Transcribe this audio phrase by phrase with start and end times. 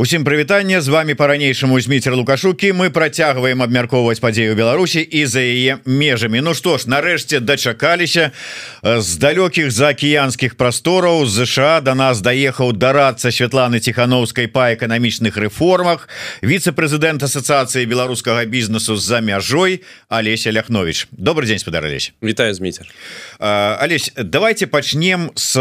[0.00, 0.80] Усім прывітанне.
[0.80, 2.72] З вами по-ранейшаму зміцер лукашукі.
[2.72, 6.40] Мы працягваем абмяркоўваць падзею Беларусі і за яе межамі.
[6.40, 8.32] Ну што ж нарэшце дачакаліся
[8.80, 11.28] з далёкіх заакіянскіх прастораў.
[11.28, 16.08] ЗША до нас даехаў дарацца Святланы ціхановскай па эканамічных рэформах
[16.40, 22.88] віцэ-прэзідэнт асацыяцыі беларускага бізнесу з-за мяжой Алеся ляхнович добрый день спадарались Вітаю зміцер.
[23.38, 25.60] Алесь давайте пачнем с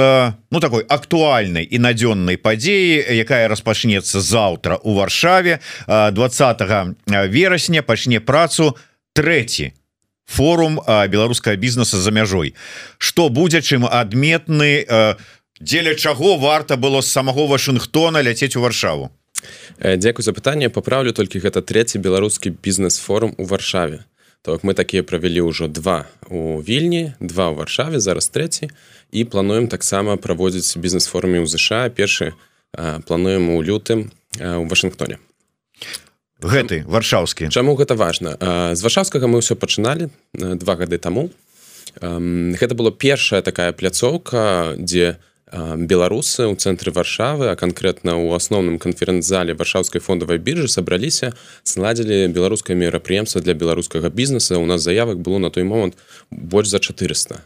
[0.49, 6.61] ну такой актуальнай і надзённай падзеі якая распачнецца заўтра у варшаве 20
[7.33, 8.77] верасня пачне працу
[9.17, 9.73] трэці
[10.29, 12.53] форум беларускага бізнеса за мяжой.
[12.97, 14.85] Что будзе чым адметны
[15.59, 19.09] дзеля чаго варта было з самого Вашынгтона ляцець у варшаву?
[19.81, 20.69] Дзякуй за пытанне.
[20.69, 24.05] Паправлю толькі гэта трэці беларускі бізнес-форум у варшаве.
[24.45, 28.69] Так мы такія правялі ўжо два у вільні два ў варшаве зараз трэці.
[29.11, 31.89] І плануем таксама праводзіць бізнес-форуме ў ЗША.
[31.89, 32.37] Першы
[33.07, 35.17] плануем у лютым у Вашынгтоне
[36.41, 37.49] гэты варшаўскі.
[37.51, 38.35] Чаму гэта важна?
[38.75, 41.29] З варшаўскага мы ўсё пачыналі два гады таму.
[41.99, 45.19] Гэта было першая такая пляцоўка дзе
[45.51, 51.33] беларусы ў цэнтры варшавы а канкрэтна ў асноўным канферэнц-зале варшаўскай фондавай біржы сабраліся
[51.65, 54.61] сладзілі беларускае мерапрыемства для беларускага бізнеса.
[54.61, 55.97] У нас заявак было на той момант
[56.29, 57.41] больш за 400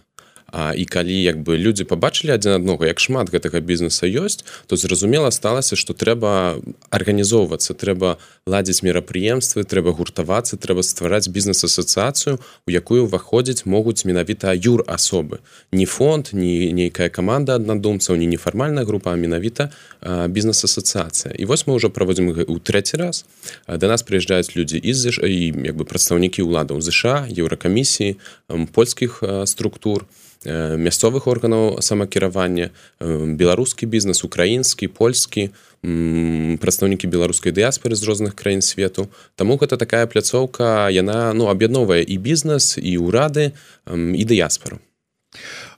[0.53, 4.77] А, і калі як бы людзі побачылі адзін аднога як шмат гэтага бізнеса ёсць то
[4.77, 6.61] зразумела сталася что трэба
[6.93, 14.85] арганізоўвацца трэба ладзіць мерапрыемствы трэба гуртавацца трэба ствараць бізнес-асацыяцыю у якую ўваходзіць могуць менавіта юр
[14.85, 15.41] асобы
[15.73, 19.73] не фонд не нейкая каманда аднадумцаў не нефармальная група менавіта
[20.05, 23.25] бізнес-асацыяцыя і вось мы ўжо праводзім у трэці раз.
[23.65, 28.21] Да нас прыязджаюць людзі і і як бы прадстаўнікі ўладаў ЗША еўракамісіі
[28.69, 30.05] польскіх структур.
[30.05, 35.49] і мясцовых органаў самакіравання беларускі бізнес украінскі польскі
[35.83, 39.11] прадстаўнікі беларускай дыяспоры з розных краін свету.
[39.35, 43.51] Таму гэта такая пляцоўка яна ну аб'ядновая і бізнес і ўрады
[43.91, 44.79] і дыяспору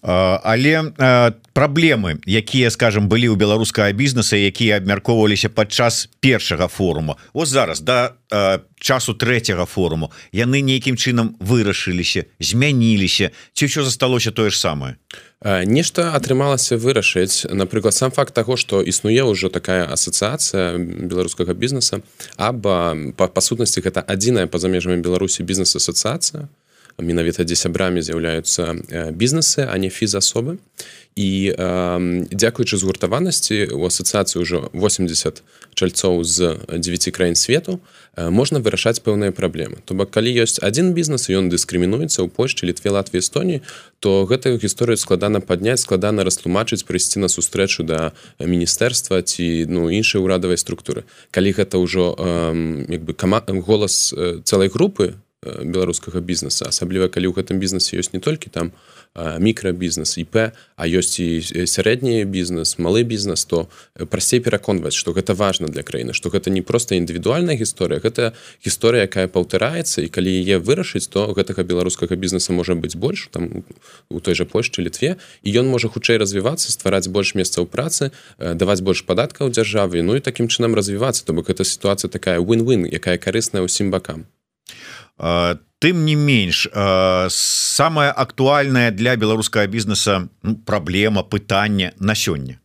[0.05, 0.93] але
[1.53, 7.17] праблемы якія скажем былі ў беларускага бізнеса якія абмяркоўваліся падчас першага форума.
[7.33, 8.13] Вот зараз да
[8.77, 13.33] часу трэцяга форуму яны нейкім чынам вырашыліся змяніліся.
[13.57, 15.01] Ці ўсё засталося тое ж самае?
[15.41, 17.49] Нешта атрымалася вырашыць.
[17.49, 22.05] Напрыклад сам факт таго што існуе ўжо такая асацыяцыя беларускага бізнеса
[22.38, 26.45] або па, па сутнасці гэта адзіная па-за межамі беларусі бізнес-асацыяцыя
[26.97, 30.57] менавіта дзе сябрамі з'яўляюцца бізнесы а не фізасобы
[31.16, 35.44] і э, дзякуючы згуртаванасці у асацыяцыі ўжо 80
[35.75, 37.79] чальцоў з 9 краін свету
[38.16, 42.67] э, можна вырашаць пэўныя праблемы то бок калі ёсць адзін бізнес ён дыскрымінуецца ў польшчы
[42.67, 43.63] літве латві эстоніі
[44.03, 50.19] то гэтую гісторыю складана падняць складана растлумачыць прыйсці на сустрэчу да міністэрства ці ну іншай
[50.19, 55.16] урадавай структуры калі гэта ўжо э, як бы кама голас э, цэлай групы
[55.46, 58.72] беларускага бізнеса асабліва калі ў гэтым бізнесе ёсць не толькі там
[59.16, 63.69] мікрабізнес іп а ёсць і сярэдні бізнес малы бізнес то
[64.09, 68.34] прасцей пераконваць што гэта важна для краіны што гэта не проста індывідуальная гісторыя гэта
[68.66, 73.63] гісторыя якая паўтараецца і калі яе вырашыць то гэтага беларускага бізнеса можа быць больш там
[74.09, 78.81] у той жа польшчы літве і ён можа хутчэй развівацца ствараць больш месцаў працы даваць
[78.81, 83.22] больш падаткаў дзяржавы ну і такім чынам развівацца то бок гэта сітуацыя такая win-win якая
[83.22, 84.25] карысная ўсім бакам
[85.17, 86.67] тым не менш
[87.29, 92.59] самое актуальное для беларускага бізнеса ну, праблема пытання на сёння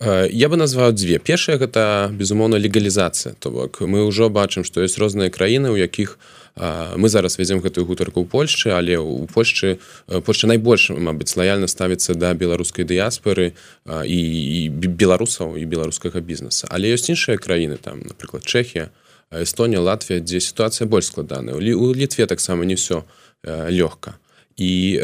[0.00, 4.98] я бы назваў дзве першая гэта безумоўна легалізацыя то бок мы ўжо бачым што ёсць
[5.00, 6.18] розныя краіны у якіх
[6.56, 9.76] мы зараз вядзем гэтую гутарку ў Польшчы але у Польшчы
[10.08, 13.52] Польшча найбольш Мабыць лаяльна ставіцца да беларускай дыяспоры
[13.84, 14.20] і,
[14.64, 16.68] і беларусаў і беларускага бізнеса.
[16.72, 18.88] Але ёсць іншыя краіны там напрыклад Чэхія
[19.30, 21.60] Эстонія Латвія дзе сітуацыя больш складаная у
[21.94, 23.02] літве таксама не все
[23.44, 24.18] лёгка
[24.56, 24.98] і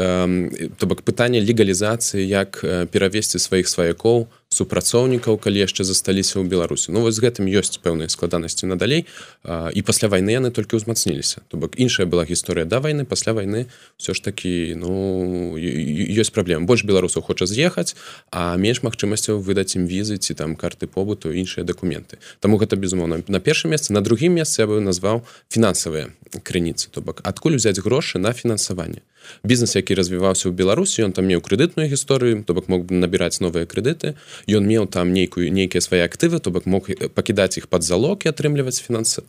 [0.78, 6.92] то бок пытанне легалізацыі як перавесці сваіх сваякоў супрацоўнікаў калі яшчэ засталіся ў беларусі.
[6.92, 9.08] Ну вось з гэтым ёсць пэўныя складанасці надалей.
[9.48, 11.40] І пасля вайны яны толькі ўзмацніліся.
[11.48, 13.66] То бок іншая была гісторыя да вайны пасля вайны
[13.96, 17.96] все ж такі ну ёсць праблем больш беларусаў хоча з'ехаць
[18.30, 22.20] а менш магчымасцяў выдаць ім візы ці там карты побыту іншыя дакументы.
[22.40, 23.96] Таму гэта безумоўна на першым месцы.
[23.96, 26.12] На другім месцы я бы назваў фінансавыя
[26.44, 26.92] крыніцы.
[26.92, 29.00] То бок адкуль узяць грошы на фінансаванне?
[29.44, 33.40] Бізнес які развіваўся ў беларусі ён там меў крэдытную гісторыю то бок мог бы набіраць
[33.40, 34.14] новыя крэдыты
[34.48, 38.32] ён меў там нейкую нейкія свае актывы то бок мог пакідаць іх под залог і
[38.32, 39.22] атрымліваць фінансы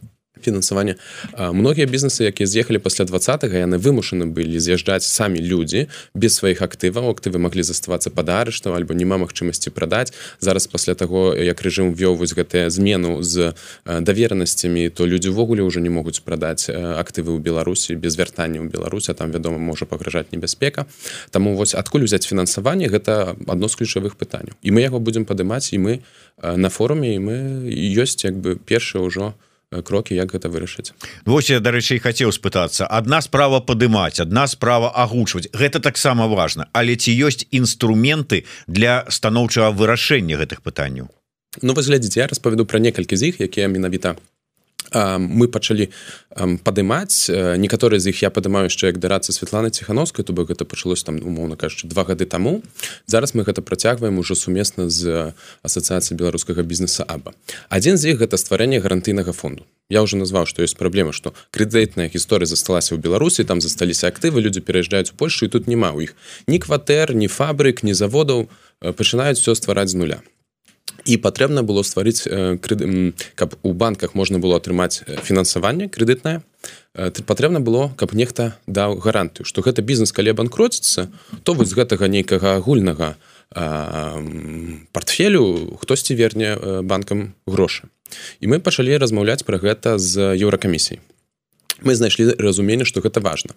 [0.43, 0.95] фінансавання
[1.37, 3.19] многія бізнесы якія з'ехалі пасля два
[3.63, 8.93] яны вымушаны былі з'язджаць самі людзі без сваіх актываў актывы маглі заставацца пад арыштам альбо
[8.93, 10.13] няма магчымасці прадаць.
[10.39, 13.53] Зараз пасля таго як рэжым ввёў вось гэтыя змену з
[13.85, 19.13] даверанасцямі то людзі ўвогуле ўжо не могуць прадаць актывы ў беларусі без вяртання ў беларуся
[19.13, 20.85] там вядома можа пагражаць небяспека.
[21.31, 24.57] Таму вось адкуль узяць фінансаванне гэта адно з ключавых пытанняў.
[24.63, 25.93] І мы яго будзем падымаць і мы
[26.41, 27.37] на форуме і мы
[27.71, 30.93] ёсць як бы першыя ўжо у крокі як гэта вырашыць.
[31.25, 32.85] Вось я дарэчы хацеў спытацца.
[32.85, 35.49] Адна справа падымаць адна справа агучваць.
[35.53, 36.67] Гэта таксама важна.
[36.73, 41.09] Але ці ёсць інструменты для станоўчага вырашэння гэтых пытанняў?
[41.61, 44.17] Ну вы глядзіце я распавяду пра некалькі з іх якія менавіта
[44.93, 45.89] мы пачалі
[46.35, 47.29] падымаць.
[47.57, 51.17] Некаторыя з іх я падымаю яшчэ як дарацца Святланы ціхановскай то бок гэта пачалось там
[51.21, 52.63] умоўна кажучы два гады таму.
[53.05, 57.33] Зараз мы гэта працягваем ужо сумесна з асацыяцыяй беларускага бізнеса аба.
[57.69, 59.65] Адзін з іх гэта стварэнне гарантыйнага фонду.
[59.89, 64.41] Я уже назваў што ёсць праблема што крэдытная гісторыя засталася ў беларусі там засталіся актывы
[64.41, 66.15] людзі пераязджаюць у Польшу і тут няма ў іх.
[66.47, 68.49] Ні кватэр ні фабрык ні заводаў
[68.81, 70.23] пачынаюць все ствараць з нуля
[71.05, 72.23] і патрэбна было стварыць
[72.63, 76.41] крыды каб у банках можна было атрымаць фінансаванне крэдытнае
[77.25, 81.09] патрэбна было каб нехта даў гарантыю што гэта бізнес калі банкроціцца
[81.43, 83.15] то вось гэтага нейкага агульнага
[84.91, 87.85] портфелю хтосьці верне банкам грошы.
[88.41, 91.01] І мы пачалі размаўляць пра гэта з еўракамісій
[91.83, 93.53] мы знайшлі разуменне што гэта важна.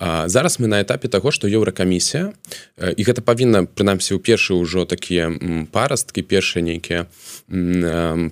[0.00, 2.32] Зараз мы на этапе таго што еўракамісія
[2.80, 5.28] і гэта павінна прынамсі ў першы ўжо такія
[5.68, 7.04] парасткі першыя нейкія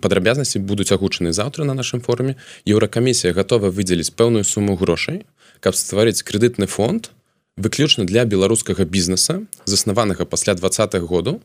[0.00, 2.40] падрабязнасці будуць агучаны заўтра на нашым форуме.
[2.64, 5.28] Еўракамісія гатова выдзеліць пэўную суму грошай
[5.60, 7.12] каб стварыць крэдытны фонд
[7.60, 11.42] выключна для беларускага бізнеса заснаванага пасля двадцатых году.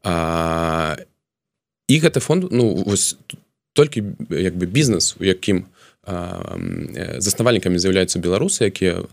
[0.00, 0.96] А,
[1.88, 3.20] і гэты фонд ну вось
[3.76, 5.77] толькі як бы бізнес у якім у
[7.18, 9.04] заснавальнікамі з'яўляюцца беларусы якія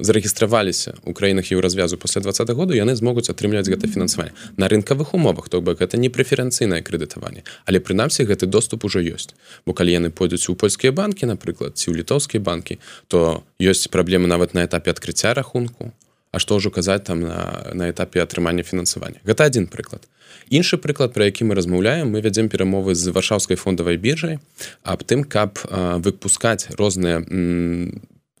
[0.00, 5.12] зарэгістраваліся ў краінах еўразвязу пасля два -го году яны змогуць атрымліваць гэта фінансаванне на рынкавых
[5.12, 9.36] умовах то бок гэта не прэферэнцыйнае крэдытаванне але прынамсі гэты доступ ужо ёсць
[9.66, 14.26] бо калі яны пойдуць у польскія банкі напрыклад ці ў літоўскія банкі то ёсць праблемы
[14.26, 15.92] нават на этапе адкрыцця рахунку.
[16.32, 20.06] А што ўжо казаць там на, на этапе атрымання фінансавання гэта один прыклад
[20.50, 24.38] іншы прыклад про які мы размаўляем мы вядзем перамовы з варшаўскай фондавай біржай
[24.82, 25.58] аб тым каб
[26.04, 27.24] выпускаць розныя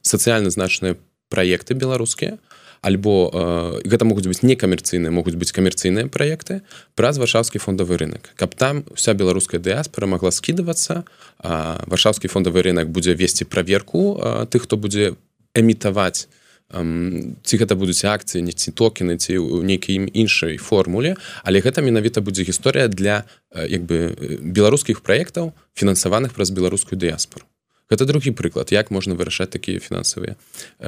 [0.02, 0.96] сацыяльна значныя
[1.28, 2.38] праекты беларускія
[2.82, 6.62] альбо э, гэта могуць быць некамерцыйныя могуць быць камерцыйныя праекты
[6.96, 11.04] праз варшаўскі фондавы рынок каб там вся беларуская дыаспора могла скідывацца
[11.42, 14.16] варшаўскі фондавы рынок будзе весці праверку
[14.48, 15.14] тых хто будзе
[15.54, 16.28] эмітаваць
[16.70, 21.16] ці гэта будуць акцыі не ці токены ці ў нейкім іншай формуле.
[21.42, 23.24] Але гэта менавіта будзе гісторыя для
[23.54, 27.44] як бы беларускіх праектаў фінансаваных праз беларускую дыяспору.
[27.90, 30.38] Гэта другі прыклад як можна вырашаць такія фінансавыя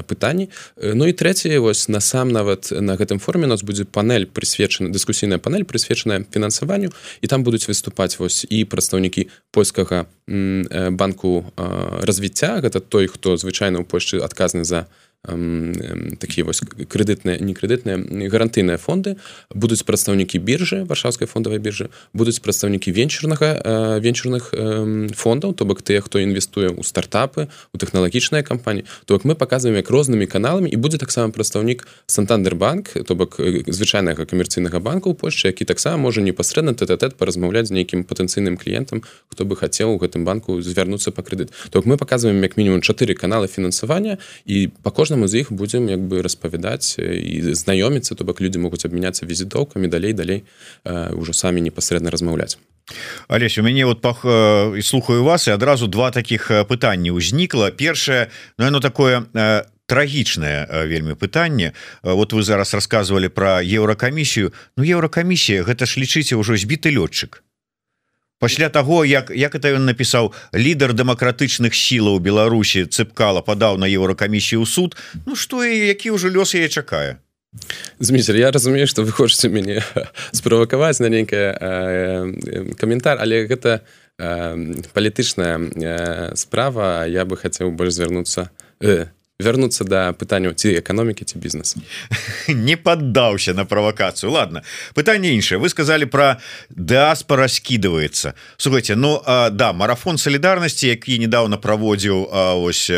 [0.06, 0.54] пытанні.
[0.78, 5.66] Ну і трэцяе вось насам нават на гэтым форме нас будзе панель прысвечана дыскусійная панель
[5.66, 10.06] прысвечаная фінансаванню і там будуць выступаць вось і прадстаўнікі польскага
[10.94, 11.50] банку
[12.06, 12.62] развіцця.
[12.62, 14.86] Гэта той хто звычайна ў Польшчы адказны за
[15.22, 19.14] такія вось крэдытныя не крэдытныя гарантыйныя фонды.
[19.54, 24.50] Будуць прадстаўнікі біржы варшаўскай фондавай біржы будуць прадстаўнікі венчурнага венчурных
[25.14, 28.82] фондаў то бок тыя хто інвестуе ў стартапы у тэхналагічныя кампаніі.
[29.06, 33.38] То бок мы паказваем як рознымі каналамі і будзе таксама прадстаўнік сантандербанк то бок
[33.70, 39.06] звычайнага камерцыйнага банка ў Польшчы які таксама можа непасрэдна тэтэт паразмаўляць з нейкім патэнцыйным кліентам
[39.30, 41.54] хто бы хацеў у гэтым банку звярнуцца па крэдыт.
[41.70, 44.18] То мы паказваем як мінімум чатыры каналы фінансавання
[44.50, 48.64] і па кожнаму кожнаму з іх будзем як бы распавядаць і знаёміцца то бок людзі
[48.64, 50.48] могуць абмяняцца візітоўкамі далей далей
[50.88, 52.56] ўжо самі непасрэдна размаўляць.
[53.28, 57.76] Алесь у мяне вот пах і слухаю вас і адразу два таких пытанні ўзнікла.
[57.76, 59.28] Першае но ну, оно такое
[59.84, 61.76] трагічнае вельмі пытанне.
[62.02, 64.52] Вот вы зараз рассказывалі про еўракамісію.
[64.80, 67.44] Ну еўракамісія гэта ж лічыце ўжо збіты лётчык
[68.42, 74.66] пасля того як як это ён напісаў лідар дэмакратычных сілаў Беларусі цыпкала падаў на еўракамісію
[74.66, 74.98] суд.
[75.26, 77.22] Ну что і які ўжо лёс яе чакае?
[78.02, 79.78] Зміцер я разумею что вы хочетце мяне
[80.34, 83.86] справакаваць на нейкая э, каментар але гэта
[84.18, 87.06] э, палітычная э, справа.
[87.06, 88.50] Я бы хацеў больш звярнуцца
[88.82, 89.06] э,
[89.42, 91.82] вярнуцца да пытанняў ці эканомікі ці бізнесу.
[92.48, 94.62] Не поддаўся на правакацыю ладно
[94.94, 98.34] пытанне іншае вы сказали про дыаспора скидывается.
[98.56, 102.30] Слухайте Ну а, да марафон солідарнасці які недавно праводзіў
[102.62, 102.90] ось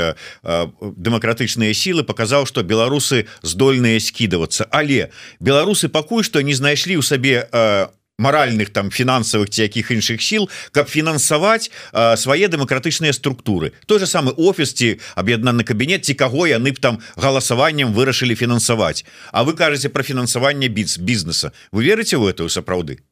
[0.44, 4.66] дэмакратычныя сілы показаў что беларусы здольныя скидываться.
[4.70, 5.10] Але
[5.40, 7.48] беларусы пакуль что не знайшлі ў сабе
[8.18, 13.72] маральных там фінансавых ці якіх іншых сіл каб фінансаваць свае дэмакратычныя структуры.
[13.86, 19.04] Той же самы офіс ці аб'яднаны кабінет ці каго яны б там галасаваннем вырашылі фінансаваць
[19.32, 23.02] А вы кажаце про фінансаванне біц бізнеса вы верыце в эту сапраўды?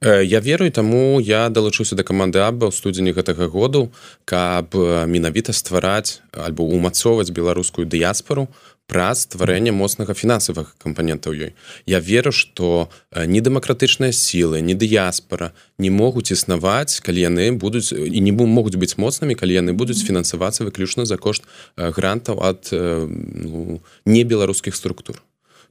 [0.00, 3.92] Я верую таму я далучуся да каманды Аба ў студзені гэтага году
[4.24, 8.48] каб менавіта ствараць альбо умацоўваць беларускую дыяспору
[8.86, 11.52] праз стварэнне моцнага фінансавых кампанентаў ёй.
[11.86, 18.18] Я веру што не дэмакратычныя сілы не дыяспора не могуць існаваць калі яны будуць і
[18.22, 21.42] не могуць быць моцнымі калі яны будуць фінансавацца выключна за кошт
[21.76, 25.22] грантаў ад ну, не беларускіх структур.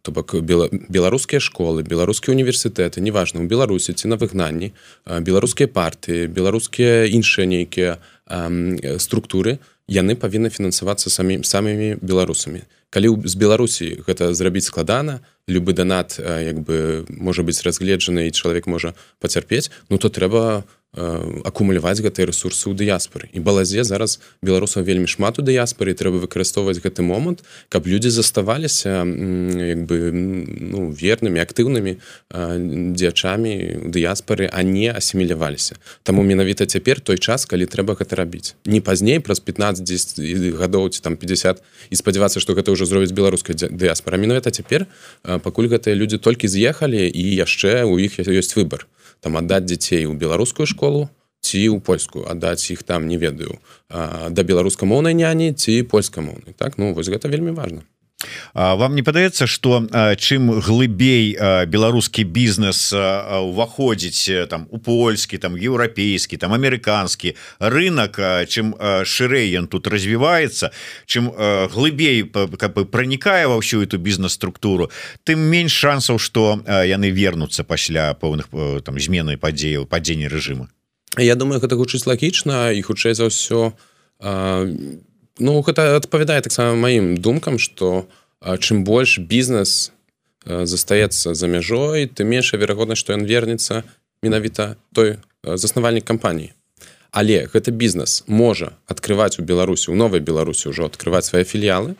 [0.05, 4.75] То бок беларускія школы беларускія універсітэты неважна у беларусі ці на выгнанні
[5.07, 7.97] беларускія партыі беларускія іншыя нейкія
[8.99, 12.65] структуры яны павінны фінансавацца самі самымі беларусамі.
[12.89, 18.65] Калі з беларусі гэта зрабіць складана любы данат як бы можа быць разгледжаны і чалавек
[18.67, 20.63] можа пацярпець ну то трэба
[20.95, 26.79] акумуляваць гэтыя ресурсы ў дыяспоры і балазе зараз беларусаў вельмі шмат у дыяспоры трэба выкарыстоўваць
[26.79, 31.99] гэты момант каб людзі заставаліся як бы ну, вернымі актыўнымі
[32.95, 35.75] дзячамі дыяспоры а не асіміляваліся
[36.07, 41.03] Таму менавіта цяпер той час калі трэба гэта рабіць не пазней праз 15 гадоў ці
[41.03, 41.59] там 50
[41.91, 44.87] і спадзявацца што гэта ўжо зробіць беларуская дыяспора менавіта цяпер
[45.43, 48.87] пакуль гэтыя людзі толькі з'ехалі і яшчэ у іх ёсць выбор
[49.25, 51.09] там аддаць дзяцей у беларускую школу
[51.41, 53.57] ці ў польскую аддаць іх там не ведаю
[53.89, 57.81] да беларускамоўнай няні ці польскамоўнай так ну вось гэта вельмі важно
[58.53, 59.83] вам не падаецца что
[60.17, 61.35] чым глыбей
[61.67, 69.87] беларускі бізнес уваходзіць там у польскі там еўрапейскі там амерыканскі рынок чым шырэй ён тут
[69.87, 70.71] развіваецца
[71.05, 71.31] чым
[71.71, 74.89] глыбей каб бы пранікае ва ўсю эту бізнес-структуру
[75.23, 78.49] тым менш шансаў что яны вернуцца пасля пэўных
[78.83, 80.71] там змены падзеяў падзення рэжыма.
[81.17, 83.75] Я думаю гэта гучыць лагічна і хутчэй за ўсё
[85.39, 88.07] Ну гэта адпавядае таксама маім думкам што
[88.39, 89.91] чым больш бізнес
[90.45, 93.83] застаецца за мяжой ты меншая верагоднасць што ён вернецца
[94.23, 96.53] менавіта той заснавальнік кампаніі
[97.11, 101.95] але гэты бізнес можа открываць у беларусі у новай беларусі ўжо открываць свае філіялы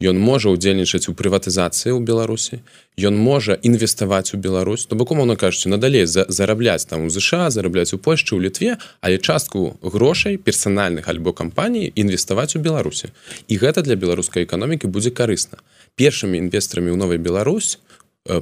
[0.00, 2.60] ён можа удзельнічаць у прыватызацыі ў беларусі
[3.00, 4.86] ён можа інвеставаць у Беларусь.
[4.86, 8.76] То бок умоўна кажучы надалей за зарабляць там у ЗША зарабляць у Польшчы ў літве
[9.00, 13.08] але частку грошай персанальных альбо кампаній інвеставаць у беларусі.
[13.48, 15.60] І гэта для беларускай эканомікі будзе карысна.
[15.96, 17.80] Першымі інвестарамі ў новай Беларусь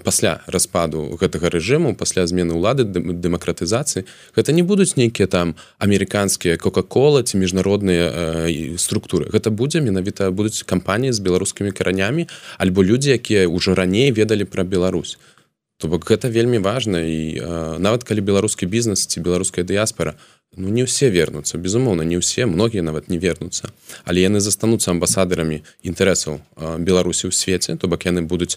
[0.04, 4.04] пасля распаду гэтага рэжыму пасля змены ўлады дэмакратызацыі
[4.36, 9.28] гэта не будуць нейкія там амерыканскія кока-кола ці міжнародныя э, структуры.
[9.30, 14.64] Гэта будзе менавіта будуць кампаніі з беларускімі каранямі альбо людзі якія ўжо раней ведалі пра
[14.64, 15.18] Беларусь
[15.78, 17.02] то бок гэта вельмі важна.
[17.02, 20.14] І э, нават калі беларускі бізнес ці беларуская дыяспора
[20.56, 21.58] Ну, не ўсе вернуцца.
[21.58, 23.74] Безумоўна не ўсе многія нават не вернуцца.
[24.06, 26.38] Але яны застануцца амбасадарамі інтарэсаў
[26.78, 28.54] беларусі ў свеце то бок яны будуць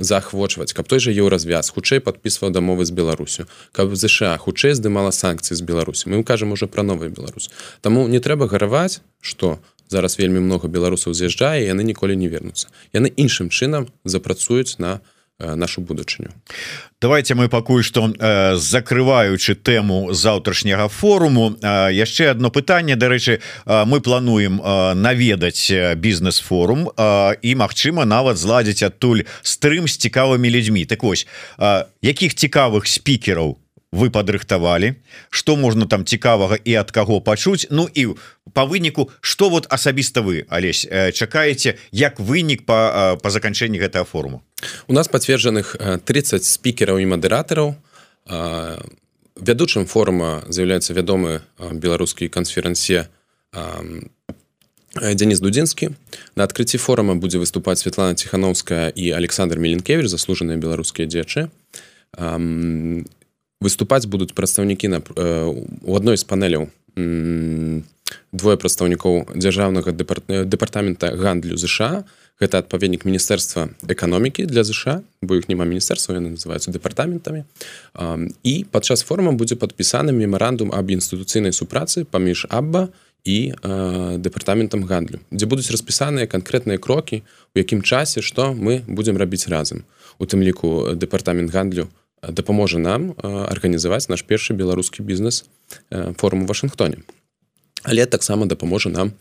[0.00, 3.44] заахвочваць каб той жа еўразвяз хутчэй подпісваў дамовы з беларусю
[3.76, 6.08] каб ЗША хутчэй здымала санкцыі з беларусі.
[6.08, 7.50] Мы кажам уже пра новый Беларусь
[7.84, 12.72] Таму не трэба гараваць что зараз вельмі много беларусаў з'язджае яны ніколі не вернуцца.
[12.96, 16.30] Яны іншым чынам запрацуюць на на Э, нашу будучыню.
[17.00, 22.96] Давайте мы пакуль что э, закрываючы тэму заўтрашняга форуму э, яшчэ одно пытанне.
[22.96, 29.96] Дарэчы э, мы плануем э, наведаць бізнес-форум э, і Мачыма нават зладзіць адтуль стрым з
[29.96, 30.84] цікавымі людзьмі.
[30.84, 31.26] Так вось
[31.58, 33.58] э, якіх цікавых спікераў
[33.92, 34.94] вы падрыхтавалі
[35.30, 37.66] что можна там цікавага і ад каго пачуць.
[37.70, 38.14] Ну і
[38.52, 44.42] по выніку что вот асабіста вы Алесь чакаеце як вынік по по заканчэнні гэтага форуму
[44.86, 47.76] у нас пацверджаных 30 спікераў і мадэратараў.
[49.38, 53.08] Вядучым форума з'яўляецца вядомы беларускі кансферэнсе
[54.98, 55.90] Дзяніс дудзінскі.
[56.34, 61.48] На адкрыцці форума будзе выступаць Святлана ціхановская і Александр меленкевич заслужаныя беларускія дзечы
[63.60, 64.98] выступаць будуць прадстаўнікі на
[65.82, 66.68] у адной з панеляў
[68.32, 72.04] двое прадстаўнікоў дзяржаўнага дэпартамента гандлю ЗША
[72.38, 77.44] гэта адпаведнік міністэрства эканомікі для ЗША бо іх няма міністэрства яны называюцца дэпартаментамі
[78.44, 82.88] і падчас форума будзе падпісаны мемарандум аб інстытуцыйнай супрацы паміж абба
[83.24, 83.52] і
[84.22, 87.22] дэпартаментам гандлю дзе будуць распісаныя канкрэтныя крокі
[87.54, 89.84] у якім часе што мы будзем рабіць разам.
[90.18, 91.88] У тым ліку дэпартамент гандлю
[92.22, 95.44] дапаможа нам арганізаваць наш першы беларускі бізнес
[96.18, 97.02] форум у Вашынгтоне
[97.84, 99.12] але таксама дапаможа нам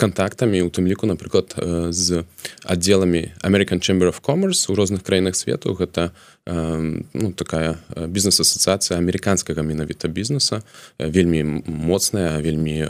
[0.00, 1.52] контактамі у тым ліку напрыклад
[1.92, 2.24] з
[2.64, 6.10] аддзеламі American Chamber of Commerce у розных краінах свету гэта
[6.46, 10.62] ну, такая бізнес-асацыяцыя амерыканскага менавіта бізнеса
[10.98, 12.88] вельмі моцная вельмі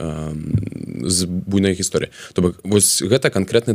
[1.10, 3.74] з буйной гісторыі то бок вось гэта канкрэтны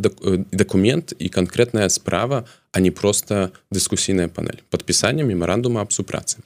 [0.51, 4.59] дакумент і канкрэтная справа а не просто дыскусійная панель.
[4.69, 6.39] Падпісання мемарандума аб супрацы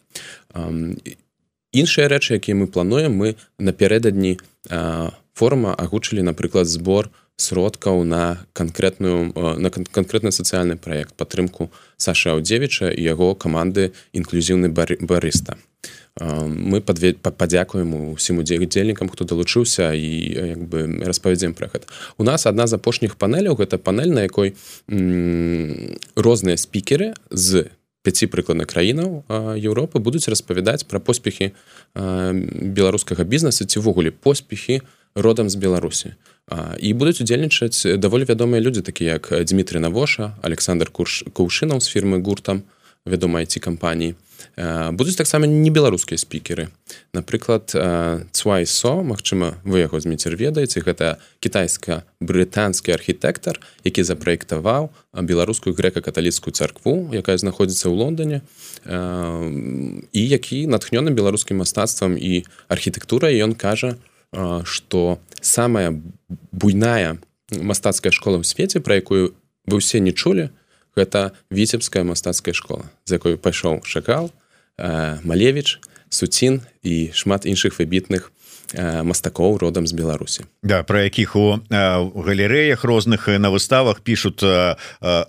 [1.71, 4.37] іншыя рэчы якія мы плануем мы напярэдадні
[5.33, 7.09] форума агучылі напрыклад збор
[7.39, 15.55] сродкаў на канкрэтную на канкрэтны сацыяльны праект падтрымку Саша Аўдзевіча і яго каманды інклюзіўны барыста
[16.19, 20.09] мы падве падзякуем усім удзельнікам хто далучыўся і
[20.51, 21.87] як бы распавядзем пра гэта.
[22.17, 24.55] У нас адна з апошніх панеляў гэта панель на якой
[26.19, 27.71] розныя спікеры з
[28.03, 29.23] пяці прыкладна краінаў
[29.59, 31.51] Еўропы будуць распавядаць пра поспехі
[31.95, 34.81] беларускага бізнесу ці ўвогуле поспехі
[35.15, 36.15] родам з беларусі.
[36.79, 42.23] І будуць удзельнічаць даволі вядомыя людзі такі як Дмітрий навоша Александр курш каўшынаў з фірмы
[42.23, 42.63] гуртам
[43.05, 44.15] вядомай ці кампаніі
[44.91, 46.69] будуць таксама не беларускія спікеры.
[47.13, 47.71] Напрыклад
[48.31, 57.09] цвайсо Мачыма вы яго зміцер ведаеце гэта кітайска брытанскі архітэктар які запраектаваў беларускую грэка-каталіцкую царкву
[57.15, 58.37] якая знаходзіцца ў Лондоне
[60.11, 63.39] і які натхнёны беларускім мастацтвам і архітэктурай.
[63.39, 63.95] Ён кажа
[64.63, 65.95] што самая
[66.51, 67.17] буйная
[67.49, 69.33] мастацкая школа ў свеце пра якую
[69.65, 70.53] вы ўсе не чулі
[70.99, 74.29] гэта віцебская мастацкая школа з якой пайшоў шакал
[75.23, 75.79] малевич
[76.09, 78.31] суцін і шмат іншых выбітных
[78.77, 80.45] мастакоў родам з беларусі.
[80.63, 84.43] Да про якіх у галерэях розных на выставах пишут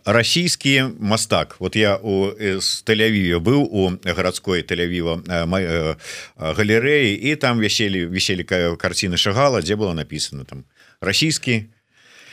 [0.04, 1.56] расійскі мастак.
[1.58, 5.24] Вот я у з тэлявіве быў у гарадской тэлявіва
[6.36, 8.44] галерэі і там вяселі віселі
[8.76, 10.64] карціны шагала дзе было написано там
[11.00, 11.64] расійскі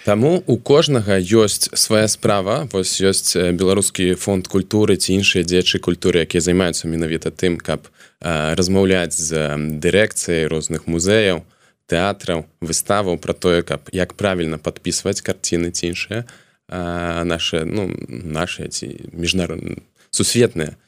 [0.08, 2.64] Таму у кожнага ёсць свая справа.
[2.72, 7.92] Вось ёсць беларускі фонд культуры ці іншыя дзечы культуры якія займаюцца менавіта тым каб
[8.24, 9.36] размаўляць з
[9.84, 11.44] дырэкцыяй розных музеяў
[11.92, 16.24] тэатраў выставаў пра тое каб як правільна падпісваць карціны ці іншыя
[17.28, 20.80] наши ну наши ці міжнародны сусветныя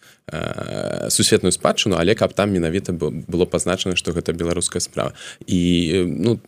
[1.12, 5.12] сусветную спадчыну але каб там менавіта было пазначана што гэта беларуская справа.
[5.44, 6.40] І ну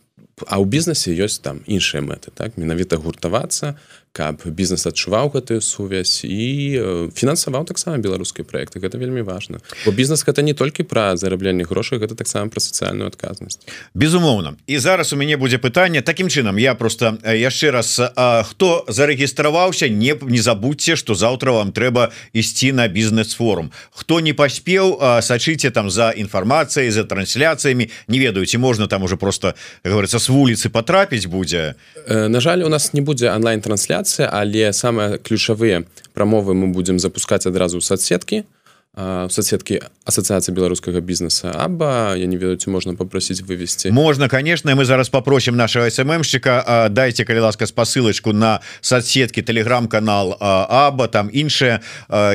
[0.46, 2.56] а ў бізнесе ёсць там іншыя мэты так?
[2.56, 3.76] Менавіта гуртавацца
[4.12, 9.64] каб бізнес адчуваў гэтую сувязь і фінансаваў таксама беларускія проекты гэта вельмі важна.
[9.86, 13.64] Бо бізнес гэта не толькі пра зарабленне грошай гэта таксама пра сацыяльную адказнасць.
[13.96, 14.60] Безумоўна.
[14.68, 16.60] І зараз у мяне будзе пытанне такім чынам.
[16.60, 22.72] Я просто яшчэ раз а, хто зарэгістраваўся не не забудьте что заўтра вам трэба ісці
[22.72, 23.72] на бізнес-форум.
[23.96, 27.88] Хто не паспеў сачыце там за інфармацыяй за трансляцыямі.
[28.08, 31.80] Не ведаюце можна там уже просто говорится с вуліцы потрапіць будзе.
[32.06, 35.84] На жаль у нас не будзе онлайн-трансляцыя трансляцыя але самыя ключавыя
[36.14, 38.44] прамовы мы будзем запускаць адразу соцсеткі.
[38.92, 43.90] Соцсеткі асацыяцыі беларускага бізнеса аба я не ведаю ці можна попросіць вывесці.
[43.90, 51.08] Можна конечно мы зараз попросім нашего сммщика дайте калі ласка спасылочку на соцсеткі телеграм-канал аба
[51.08, 51.80] там іншыя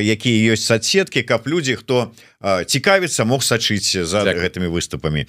[0.02, 4.38] якія ёсць соцсеткі каб людзі хто цікавіцца мог сачыць за так.
[4.38, 5.28] гэтымі выступамі.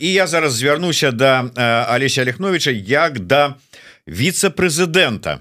[0.00, 1.18] І я зараз звярнуся до
[1.54, 3.54] да Алеся Алехновича як да
[4.08, 5.38] віце-прэзідэнта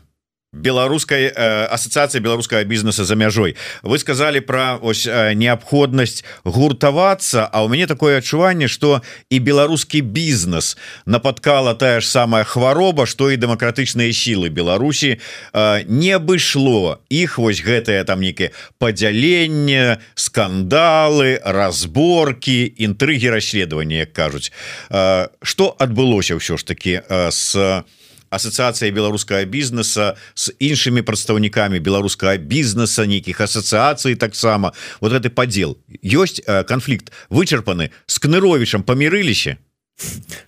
[0.57, 3.55] беларускай э, асацыяцыі беларускага бізнеса за мяжой.
[3.83, 10.01] Вы сказали про ось э, неабходнасць гуртавацца А у мяне такое адчуванне что і беларускі
[10.01, 15.19] бізнес нападкала тая ж самая хвароба что і дэмакратычныя сілы Беларусі.
[15.53, 24.51] Э, не абышло іх вось гэтае там нейкі падзяленне скандалы разборки інтрыгі расследавання кажуць.
[24.89, 27.83] Что адбылося ўсё ж таки с
[28.29, 36.41] асацыяцыя беларускага бізнеса з іншымі прадстаўнікамі беларускага бізнеса нейкіх асацыяцый таксама вот гэты падзел ёсць
[36.43, 39.57] канфлікт вычарпаны с кныровичам памірыліся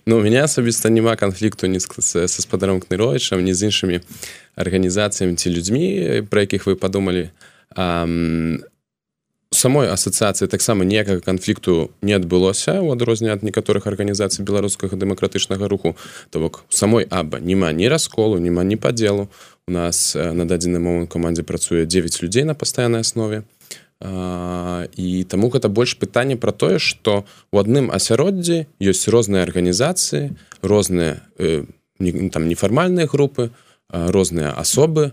[0.06, 4.00] Ну у меня асабіста няма канфлікту ні са спадаром кныровичам ні з іншымі
[4.54, 7.30] арганізацыямі ці людзьмі пра якіх вы падумалі
[9.60, 15.96] самой асацыяцыі таксама ніякага канфлікту не адбылося у адрозне ад некаторых арганізацый беларускага дэмакратычнага руху.
[16.32, 19.28] То бок самой аба няма ні расколу няма ні падзелу
[19.68, 23.44] у нас на дадзены момант камандзе працуе 9 людзей на пастаяннай аснове
[24.00, 30.32] а, і таму гэта больш пытанне пра тое што у адным асяроддзі ёсць розныя арганізацыі
[30.62, 31.68] розныя э,
[32.00, 33.50] не, там нефармальныя групы
[33.92, 35.12] розныя асобы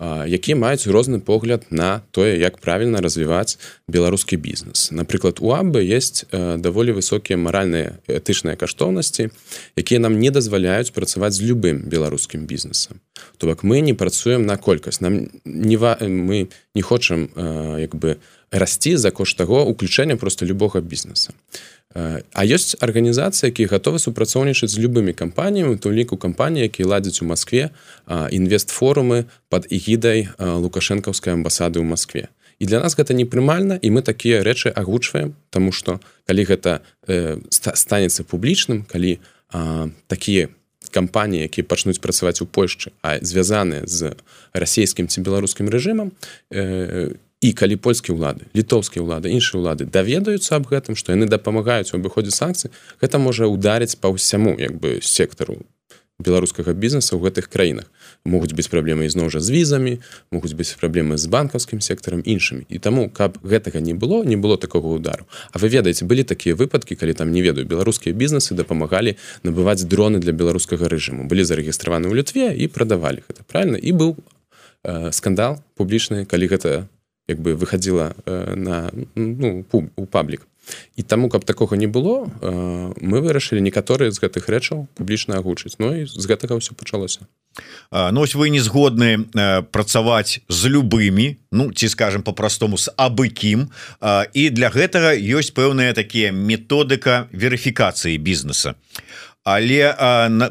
[0.00, 4.90] якія маюць розны погляд на тое як правільна развіваць беларускі бізнес.
[4.90, 9.30] Напрыклад у абы есть даволі высокія маральныя этычныя каштоўнасці
[9.78, 12.98] якія нам не дазваляюць працаваць з любым беларускім бізнесам
[13.38, 17.30] то бок мы не працуем на колькасць нам не ва мы не хочам
[17.78, 18.18] як бы
[18.54, 21.34] расці за кошт таго уключэння просто любога бізнеса
[21.94, 27.26] А ёсць арганізацыі, якія гатовы супрацоўнічаць з любымі кампаніямі, то ліку кампаніі, які ладзяць у
[27.30, 27.70] Маскве
[28.10, 32.34] інвестфорумы пад ігідай лукашэнкаўскай амбасады ў Маскве.
[32.58, 37.38] І для нас гэта непрымальна і мы такія рэчы агучваем, Таму што калі гэта э,
[37.50, 39.18] станецца публічным, калі
[39.54, 40.50] э, такія
[40.90, 44.14] кампаніі, якія пачнуць працаваць у Польшчы, а звязаныя з
[44.54, 46.10] расійскім ці беларускім рэжымам,
[46.50, 47.14] э,
[47.44, 52.00] і калі польскія ўлады літоўскія ўлады іншыя ўлады даведаюцца аб гэтым што яны дапамагаюць у
[52.00, 52.72] абыходзе санкцый
[53.04, 55.60] гэта можа ударыць па ўсяму як бы сектару
[56.18, 57.90] беларускага бізнеса ў гэтых краінах.
[58.22, 59.98] Могуць быць праблемы ізноў жа з візамі
[60.30, 62.64] могуць быць праблемы з банкаўскім сектарам іншымі.
[62.70, 66.54] І таму каб гэтага не было не было такого удару А вы ведаеце былі такія
[66.54, 71.26] выпадкі калі там не ведаю беларускія бізнесы дапамагалі набываць дроны для беларускага рэжыму.
[71.26, 74.10] Былі зарэгістраваны ў лютве і прадавалі гэта правильно і быў
[74.86, 76.86] э, скандал публічны калі гэта
[77.28, 79.64] як бы выходила э, на ну,
[79.96, 80.46] у паблік.
[80.96, 85.76] І таму каб такога не было э, мы вырашылі некаторыя з гэтых рэчаў публічна агучыць.
[85.78, 87.28] Ну і з гэтага ўсё пачалося.
[87.92, 93.70] Ноось вы не згодны э, працаваць з любымі Ну ці скажем по-простому з абыкім
[94.34, 98.74] і для гэтага ёсць пэўная такія методыка верыфікацыі бізнеса
[99.44, 99.92] але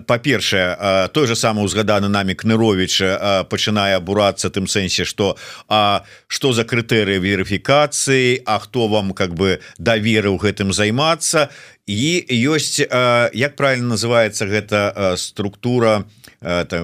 [0.05, 3.01] па-першае той же самы узгаданы нами кнырович
[3.49, 5.35] пачынае абурацца тым сэнсе что
[5.67, 11.49] А что за крытэрыі верыфікацыі А хто вам как бы даверыў гэтым займацца.
[11.89, 16.05] І ёсць як правильно называется гэта структура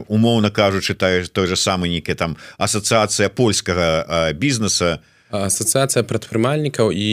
[0.07, 4.97] умоўна кажучы той же самы нейкі там асацыяцыя польскага бізнеса.
[4.97, 7.11] то асацыяцыя прадпрымальнікаў і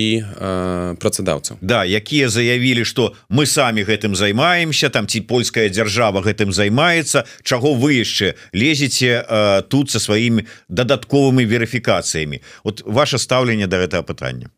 [1.00, 1.60] працадаўцаў.
[1.60, 7.74] Да якія заявілі что мы самі гэтым займаемся там ці польская дзяржава гэтым займаецца чаго
[7.74, 9.24] вы яшчэ лезеце
[9.68, 12.40] тут со сваімі дадатковымі верыфікацыямі?
[12.64, 14.48] Вот ваше стаўленне до гэтага пытання.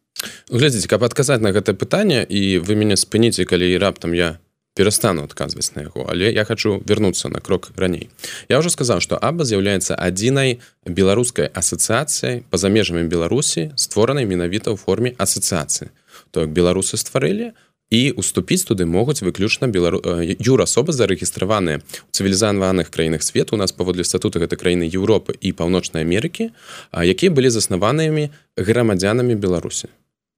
[0.51, 4.39] Глядзіце каб адказаць на гэта пытанне і вы мяне спыніце калі раптам я
[4.79, 8.09] перастану адказваць на яго але я хочу вернуться на крок раней.
[8.49, 14.77] Я уже сказаў что аба з'яўляецца адзінай беларускай асацыяцыяй па-за межамі беларусі створанай менавіта ў
[14.79, 15.91] форме асацыяцыі
[16.31, 17.53] то як беларусы стварылі
[17.91, 20.01] і уступіць туды могуць выключна белару
[20.39, 26.05] юрасоба зарэгістраваныя у цывілізаваных краінах свету у нас паводле статута гэта краіны Еўропы і паўночнай
[26.05, 26.53] Амерыкі
[26.93, 29.89] якія былі заснаванымі грамадзянамі беларусі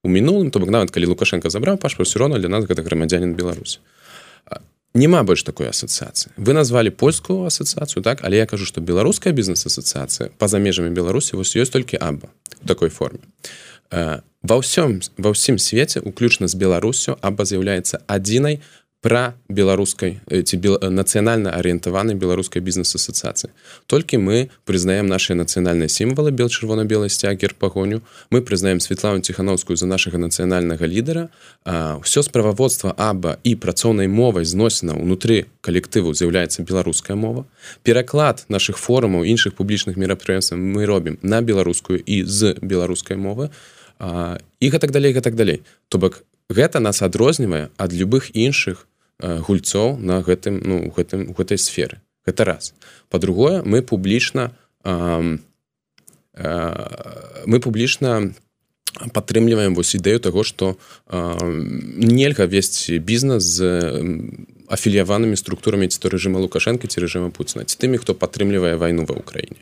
[0.05, 3.35] у мінулым то бок нават калі лукашенко забраў пашпарт все роўно для нас гэта грамадзянин
[3.35, 3.83] беларусі
[4.95, 8.25] няма больш такой асацыяцыі вы назвалі польскую асацыяцыю так?
[8.25, 12.29] Але я кажу что беларуская бізнес-асацыяцыя па-за межамі беларусі вось ёсць толькі аба
[12.67, 13.21] такой форме.
[13.91, 18.63] Ва ўсём ва ўсім свеце уключна з беларусю аба з'яўляецца адзінай
[19.01, 23.49] пра беларускай ці бел, нацыянальна арыентаванай беларускай бізнес-асацыяцыі.
[23.89, 29.87] Толькі мы прызнаем наши нацыянальныя сімвалы бел чырвона-белай сцягер пагоню мы прызнаем Светлану ціхановскую за
[29.87, 31.33] нашага нацыянальнага лідара.
[31.65, 37.49] Ўсё справаводства аба і працоўнай мовай зносіна ўнутры калектыву з'яўляецца беларуская мова.
[37.83, 43.49] Пераклад наших форумаў іншых публічных мерапрыемстваў мы робім на беларускую і з беларускай мовы.
[44.61, 45.65] І гэтак далей гэтак далей.
[45.89, 48.90] То бок гэта нас адрознівае ад любых іншых
[49.21, 52.01] гульцоў на гэтым ну гэтым у гэтай сферы.
[52.27, 52.75] Гэта раз.
[53.09, 54.53] По-другое мы публічна
[57.47, 58.33] мы публічна
[59.13, 60.77] падтрымліваем вось ідэю того что
[61.11, 63.61] нельга весці бізнес з
[64.69, 69.19] афіліяванымі структурамі ці то рэжыма лукашэнкі ці рэжыма пуціна ці тымі хто падтрымлівае вайну ва
[69.19, 69.61] ўкраіне.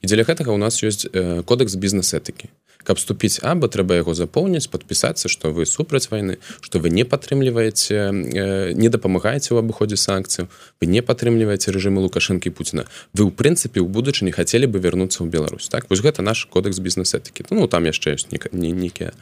[0.00, 1.08] І дзеля гэтага у нас ёсць
[1.44, 2.52] кодекс бізнес-этыкі
[2.84, 7.94] каб вступіць або трэба яго запоўніць подпісацца что вы супраць войны что вы не падтрымліваеце
[7.94, 10.48] э, не дапамагаеце ў абыходзе санкцыяў
[10.80, 12.86] вы не падтрымліваеце рэжымы лукашэнкі Пуціна.
[13.14, 15.88] Вы ў прынцыпе ў будучыні хацелі бы вярнуцца ў Беларусь так?
[15.90, 17.48] Вось гэта наш кодекс бізнес-этыкі.
[17.50, 19.12] Ну там яшчэ ёсць нейкія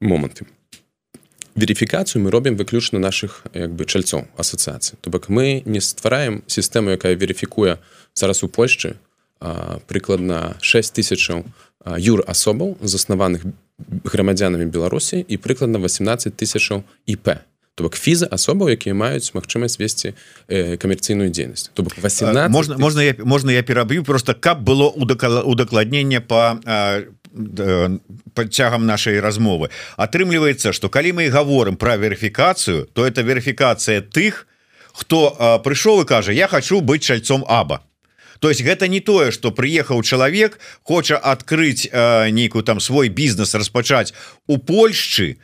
[0.00, 0.46] моманты.
[1.54, 6.94] Верыфікацыю мы робім выключна наших як бы чальцоў асацыяцыі то бок мы не ствараем сістэму
[6.94, 7.78] якая верыфікуе
[8.14, 8.96] зараз у Польшчы
[9.40, 11.44] прыкладна 6 тысячаў
[11.84, 13.46] юр асобаў заснаваных
[14.04, 17.28] грамадзянамі беларусі і прыкладна 18 тысячаў іп
[17.74, 21.72] то бок фіза асобаў якія маюць магчымасць весці э, камерцыйную дзейнасць.
[21.72, 26.60] То бок 18 можна можна я можна я пераб'ю просто каб было удакладнення по
[28.34, 29.70] подцягам нашай размовы.
[29.96, 34.46] Атрымліваецца что калі мы гаворым про верыфікацыю то это верыфікацыя тых
[34.92, 35.32] хто
[35.64, 37.80] прыйшоў і кажа я хочу быць чальцом аба
[38.40, 43.54] то есть гэта не тое что приехаў чалавек хоча открыть э, нейкую там свой бізнес
[43.54, 44.12] распачаць
[44.46, 45.38] у Польшчы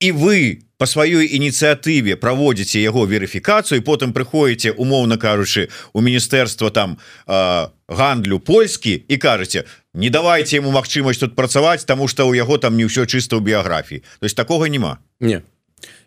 [0.00, 6.98] і вы по сваёй ініцыятыве праводзіце яго верыфікацыю потым прыходзіце умоўна кажучы у міністэрства там
[7.26, 12.58] э, гандлю польскі і кажаце не давайте ему магчымасць тут працаваць тому что у яго
[12.58, 15.00] там не ўсё чыста ў біяграфіі то есть такого няма.
[15.20, 15.40] Не.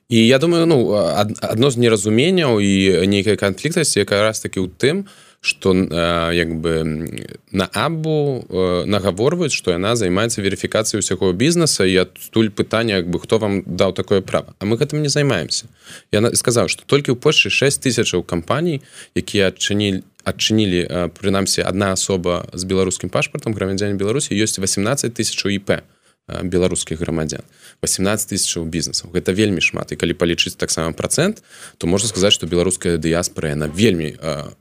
[0.10, 5.10] І я думаю ну адно з неразуменняў і нейкай канфліктасці яка раз таки ў тым
[5.42, 6.84] як бы
[7.52, 8.44] на абу
[8.86, 13.94] нагаворваюць что яна займаецца верыфікацыяй усяго бізнеса і адтуль пытання як бы хто вам даў
[13.94, 15.66] такое право а мы гэтым не займаемся.
[16.12, 18.82] Я сказаў что толькі ў Польшы 6 тысячаў кампаній
[19.16, 25.80] якія адчынілі адчынілі прынамсі одна асоба з беларускім пашпартам грамадзяне беларусі ёсць 18 тысяч іп
[26.44, 27.42] беларускіх грамадзян
[27.82, 29.92] 18 тысячаў бізнесаў гэта вельмі шмат.
[29.92, 31.44] І калі палічыць таксама процент
[31.78, 34.16] то можна сказаць что беларуская дыяспора яна вельмі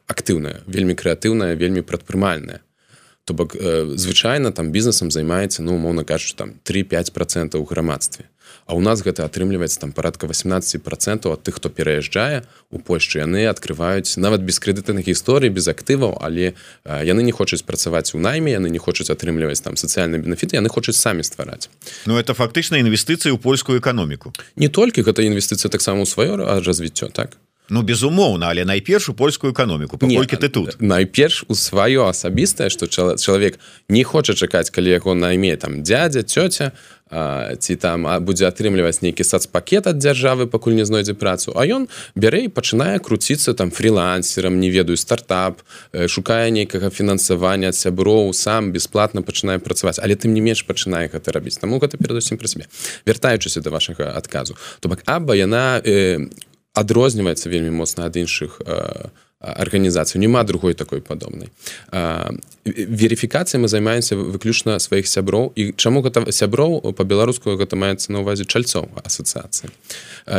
[0.06, 2.60] актыўная вельмі крэатыўная вельмі прадпрымальная
[3.24, 3.56] то бок
[3.94, 8.24] звычайна там бізнесам займаецца ну умоўна кажучы там 3-5 процентаў грамадстве
[8.66, 13.24] А у нас гэта атрымліваецца там парадка 18 процентаў ад тых хто пераязджае у Польшчы
[13.24, 18.52] яны открываюць нават без крэдытных гісторый без актываў але яны не хочуць працаваць у найме
[18.52, 21.70] яны не хочуць атрымліваць там сацыяльны бенефіты яны хочуць самі ствараць.
[22.06, 27.08] Ну это фактычна інвестыцыі ў польскую эканоміку не толькі гэта інвестыцыя таксама ў сваё развіццё
[27.08, 30.80] так Ну безумоўна але найперш у польскую эканоміку паколькі ты тут.
[30.80, 36.72] найперш у сваё асабістае что чалавек не хоча чакаць калі яго найме там дядя цёця
[37.58, 41.56] ці там будзе атрымліваць нейкі сацпакет ад дзяржавы пакуль не знойдзе працу.
[41.56, 48.32] А ён бярэ і пачынае круціцца там фрилансерам не ведаю стартап шукае нейкага фінансавання сяброў
[48.36, 49.96] сам бесплатно пачынае працаваць.
[49.96, 51.56] Але тым не менш пачынае гэта рабіць.
[51.56, 52.68] Таму гэта перадусім пра сябе.
[53.08, 56.28] Вяртаючыся да вашага адказу то бок аба яна э,
[56.78, 58.62] адрозніваецца вельмі моцна ад іншых
[59.40, 61.48] арганізацыю няма другой такой падобнай.
[62.64, 65.52] Верыфікацыя мы займаемся выключна сваіх сяброў.
[65.54, 69.70] І чаму гэта сяброў по-беларуску гэта маецца на увазе чальцоў асацыяцыі.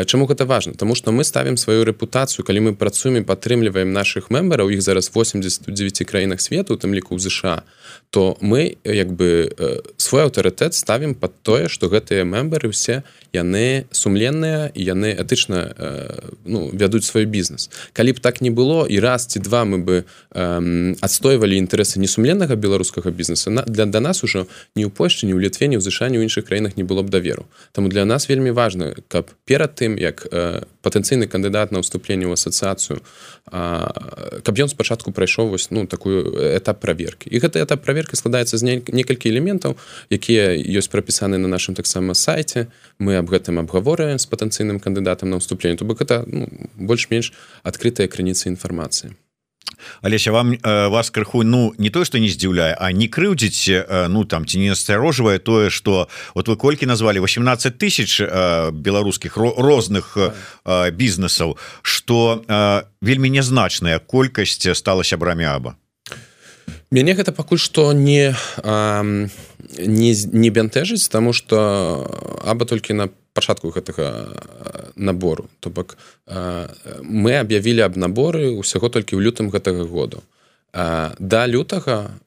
[0.06, 4.67] Чаму гэта важно тому что мы ставім сваю рэпутацыю калі мы працуем падтрымліваем наших мембараў
[4.69, 7.78] іх зараз 89 краінах свету тым ліку ў ЗША то
[8.41, 9.54] мы як бы
[9.98, 15.78] свой аўтарытэт ставім под тое что гэтыя мембары все яны сумленныя і яны этычна
[16.45, 17.69] ну, вядуць свой бізнес.
[17.93, 19.95] Калі б так не было і раз ці два мы бы
[20.34, 25.38] адстойвалі інтарэсы не сумленнага беларускага бізнеса на для да нас ужо не ў польшчы не
[25.38, 27.45] ў літве не ў зышанні ў іншых краінах не было б даверу.
[27.72, 32.33] Таму для нас вельмі важна каб перад тым як э, патэнцыйны кандыдат на ўступленне ў
[32.39, 33.03] асацыяцыю
[34.43, 38.81] каб ён спачатку прайшоў вось ну такую этап праверкі і гэта этап праверкі складаецца з
[38.87, 39.75] некалькі элементаў
[40.09, 42.67] якія ёсць прапісаны на нашым таксама сайте
[42.99, 48.07] мы аб гэтым абгавораем з патэнцыйным кандыдатам на ўступленне то бок это ну, больш-менш адкрытая
[48.07, 49.15] крыніца інфармацыі
[50.01, 54.08] Алеся вам э, вас крыху ну не то что не здзіўляе а не крыўдзіць э,
[54.08, 59.38] ну там ці не насцярожвае тое что вот вы колькі назвали 18 тысяч э, беларускіх
[59.38, 60.17] розных
[60.93, 62.43] бізнесаў что
[63.01, 65.75] вельмі нязначная колькасць стала сябрамі аба
[66.91, 68.34] мяне гэта пакуль что не
[69.78, 72.10] не не бянтэжыць тому что
[72.43, 74.36] аба толькі на пачатку гэтага
[74.95, 75.49] набору.
[75.60, 75.97] То бок
[77.02, 80.19] мы аб'явілі аб наборы ўсяго толькі ў лютым гэтага году.
[80.73, 82.19] Да лютага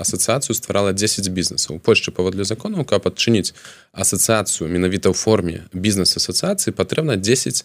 [0.00, 3.54] асацыяцыю стварала 10 бізнесаў у Польшчы паводле законаў каб адчыніць
[3.92, 7.64] асацыяцыю менавіта ў форме бізнес-асацыяцыі патрэбна 10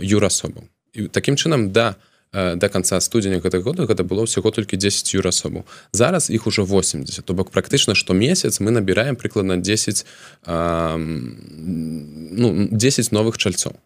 [0.00, 0.64] юрасобаў.
[0.94, 5.14] І такім чынам да у до конца студзеня гэтага года гэта было ўсяго толькі 10
[5.14, 10.06] юрасобаў зараз іх уже 80 то бок практычна што месяц мы набіраем прыкладна 10
[10.46, 13.78] а, ну 10 новых чальцоў.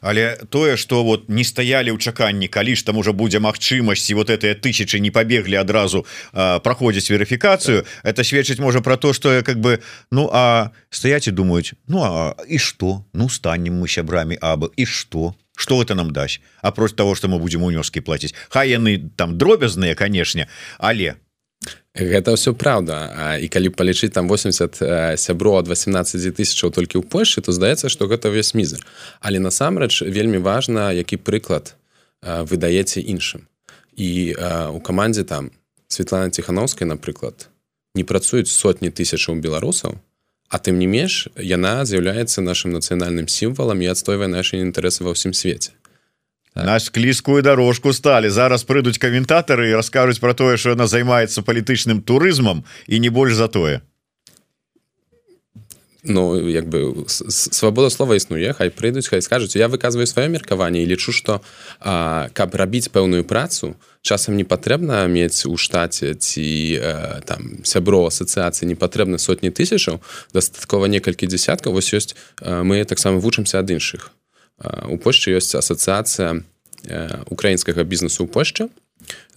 [0.00, 4.30] Але тое что вот не стаялі ў чаканні калі ж там уже будзе магчымасці вот
[4.30, 7.88] этой тысячи не пабеглі адразу праходзіць верыфікацыю так.
[8.04, 12.34] это сведчыць можа про то что как бы ну а стаять і думаюць ну а
[12.48, 17.14] і что ну станем мы сябрамі абы і что что это нам дасць апроч того
[17.14, 21.16] что мы будем унёскі платіць Хай яны там дробязныя канешне але.
[21.94, 23.38] Гэта все правда.
[23.40, 28.06] І калі палічыць там 80 сябро ад 18 тысячаў толькі ў Польшы то здаецца что
[28.10, 28.82] гэта ўвесь мізер
[29.20, 31.74] але насамрэч вельмі важна які прыклад
[32.22, 33.46] вы даеце іншым.
[33.96, 34.34] І
[34.74, 35.50] у камандзе там
[35.88, 37.48] Светлана ціхановская напрыклад
[37.94, 40.02] не працуюць сотні тысячаў беларусаў
[40.48, 45.32] А тым не менш яна з'яўляецца нашим нацыянальным сімвалам і адстойвае наши інтарэсы ва ўсім
[45.32, 45.72] свеце.
[46.54, 46.64] Так.
[46.64, 48.30] наш кліскую дорожку сталі.
[48.30, 53.34] Зараз прыйдуць каментатары і раскажуць про тое что яна займаецца палітычным турызмам і не больш
[53.34, 53.82] за тое
[56.06, 60.90] Ну як бы свабода слова існуе хай прыйдуць хай скажуць я выказваю сваё меркаванне і
[60.92, 61.40] лічу што
[61.80, 63.72] а, каб рабіць пэўную працу
[64.04, 66.44] часам не патрэбна мець у штаце ці
[66.76, 70.04] а, там сябро асацыяцыі не патрэбна сотні тысячаў
[70.36, 72.12] дастаткова некалькі дзясяткаў вось ёсць
[72.44, 74.12] а, мы таксама вучымся ад іншых
[74.60, 76.44] у Польшчы ёсць асацыяцыя
[77.32, 78.68] украінскага бізнесу ў Польшчы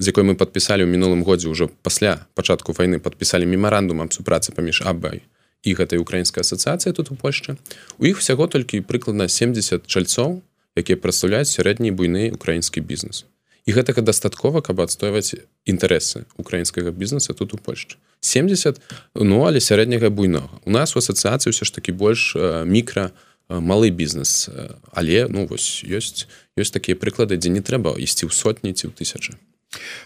[0.03, 4.51] з якой мы падпісалі ў мінулым годзе ўжо пасля пачатку вайны падпісалі мемарандум аб супрацы
[4.51, 5.23] паміж абай
[5.63, 7.57] і гэтай украінская асацыяцыя тут у Польшчы.
[7.97, 10.41] У іх усяго толькі прыкладна 70 чальцоў
[10.77, 13.25] якія прадстаўляюць сярэдні буйны украінскі бізнес.
[13.67, 17.97] І гэтага дастаткова каб адстойваць інтарэсы украінскага бізнеса тут у Польшчы.
[18.21, 18.79] 70
[19.15, 23.11] ну але сярэдняга буйнога у нас у асацыяцыі ўсё ж такі больш мікра
[23.49, 24.49] малы бізнес
[24.91, 28.93] але ну вось ёсць ёсць такія прыклады дзе не трэба ісці ў сотні ці ў
[28.95, 29.35] тысячы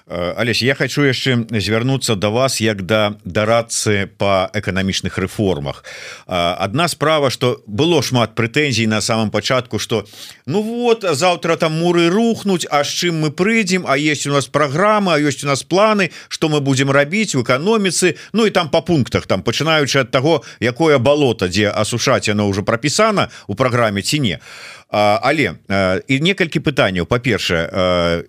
[0.07, 5.83] Алесь я хочу яшчэ звярнуцца до вас як да дарацы по эканамічных рэформах
[6.27, 10.05] одна справа что было шмат прэтэнзій на самом пачатку что
[10.45, 14.47] ну вот завтра там муры рухнуть А з чым мы прыйдзем А есть у нас
[14.47, 18.81] программа ёсць у нас планы что мы будем рабіць в эканоміцы Ну і там по
[18.81, 24.19] пунктах там пачынаючы от того якое балото дзе асушаць оно уже пропісана у праграме ці
[24.19, 24.39] не.
[24.89, 25.55] Але
[26.07, 27.05] і некалькі пытанняў.
[27.05, 28.27] Па-першае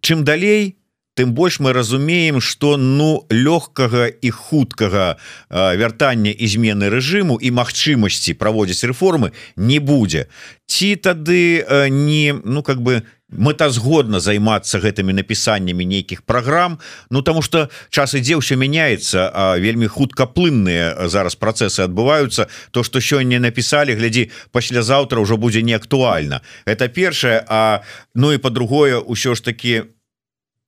[0.00, 0.79] чым далей
[1.20, 8.40] тым больш мы разумеем что ну лёгкага і хуткага вяртання і змены рэжыму і магчымасці
[8.40, 10.32] праводзіць рэформы не будзе.
[10.64, 11.60] Ці тады
[11.92, 16.80] не ну как бы мэтазгодна займацца гэтымі напісаннямі нейкіх праграм
[17.10, 22.48] Ну тому что час ідзе ўсё мяняецца вельмі хутка плынныя зараз працэсы адбываюцца.
[22.72, 28.40] То что сёння напісалі глядзі паслязаўтра ўжо будзе не актуальна это першае А ну і
[28.40, 29.99] по-другое ўсё ж таки у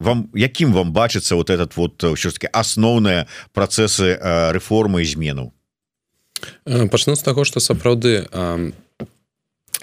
[0.02, 4.18] вам якім вам бачыцца вот этот вот все-таки асноўныя працэсы
[4.52, 5.52] рэформы і зменаў?
[6.90, 8.26] Пачну з таго что сапраўды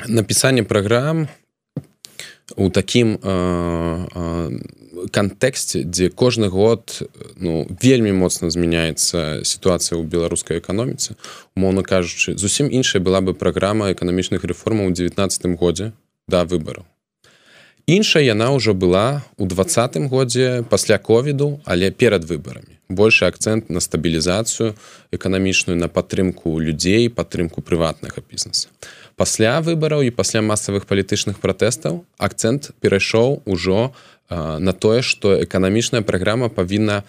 [0.08, 1.28] напісанне праграм
[2.56, 3.18] у такім
[5.12, 11.16] кантэксце дзе кожны год ну вельмі моцна змяняецца сітуацыя ў беларускай эканоміцы.
[11.56, 15.94] Умоўна кажучы зусім іншая была бы праграма эканамічных рэформаў у 19 годзе
[16.28, 16.84] да выбараў
[17.90, 22.78] іншая яна ўжо была у двадцатым годзе пасля ковіду але перад выбарамі.
[22.90, 24.78] Большы акцэнт на стабілізацыю
[25.14, 28.70] эканамічную на падтрымку людзей падтрымку прыватнага бізнеса.
[29.16, 33.92] Пасля выбараў і пасля масавых палітычных пратэстаў акцэнт перайшоў ужо
[34.30, 37.04] на тое што эканамічная праграма павінна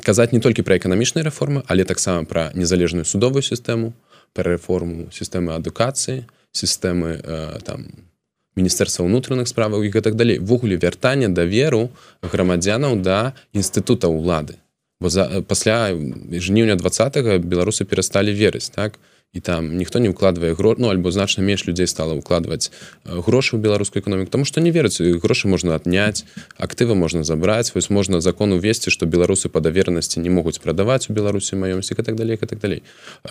[0.00, 3.92] казаць не толькі пра эканамічныя рэформы але таксама пра незалежную судовую сістэму
[4.32, 7.20] пра рэформу сістэмы адукацыі сістэмы
[7.64, 8.10] там у
[8.56, 10.38] міністэрства ўнутраных справаў і гэтак далей.
[10.38, 11.90] Ввогуле вяртання даверу
[12.22, 14.58] грамадзянаў да інстытута ўлады.
[15.00, 15.94] Бо за пасля
[16.30, 16.90] жніўня два
[17.38, 18.98] беларусы перасталі верыць так?
[19.32, 22.74] І там ніхто не ўкладвае гро ну альбо значна менш людзей стала ўкладваць
[23.06, 26.26] грошы ў беларускую эканоміку тому што не верыць грошы можна адняць
[26.58, 31.14] актывы можна забраць вось можна закон увесці што беларусы па давернасці не могуць прадаваць у
[31.14, 32.82] беларусі маёмсці так далей так далей.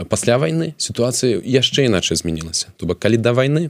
[0.08, 2.72] Пасля вайны сітуацыі яшчэ іначай змянілася.
[2.80, 3.68] То бок калі да вайны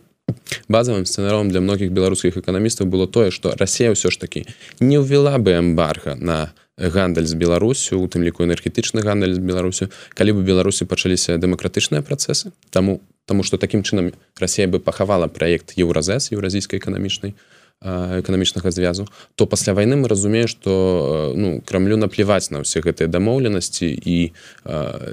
[0.68, 4.46] базовым сцэнаром для многіх беларускіх эканамістаў было тое што Росія ўсё ж таки
[4.80, 9.92] не ўвела бы эмбарга на гандаль з беларусю у тым ліку энергетычны гандаль з беларусю
[10.16, 12.56] калі бы беларусі пачаліся дэмакратычныя працэсы.
[12.72, 17.36] Таму таму што такім чынам Росія бы пахавала праект еўразэс еўразійскай эканамічнай
[17.82, 23.88] эканамічнага звязу то пасля вайны мы разумеем что ну крамлю наплеваць на ўсе гэтыя дамоўленасці
[23.88, 24.34] і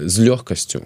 [0.03, 0.83] з лёгкасцю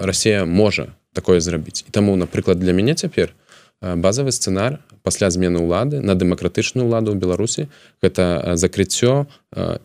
[0.00, 3.34] Росія можа такое зрабіць і таму напрыклад для мяне цяпер
[3.82, 7.66] базавы сцэнар пасля змены ўлады на дэмакратычную ўладу ў беларусі
[8.02, 9.26] гэта закрыццё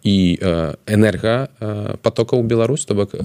[0.03, 0.17] і
[0.85, 1.49] энерга
[2.05, 3.17] потока ў Беларусь то бок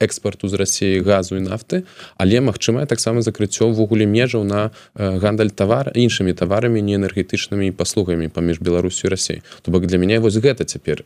[0.00, 1.84] экспарту з рассіі газу і нафты
[2.16, 8.60] але магчымае таксама закрыццё ўвогуле межаў на гандаль тавар іншымі таварамі не энергетычнымі паслугамі паміж
[8.60, 11.04] беларусю рассей то бок для мяне вось гэта цяпер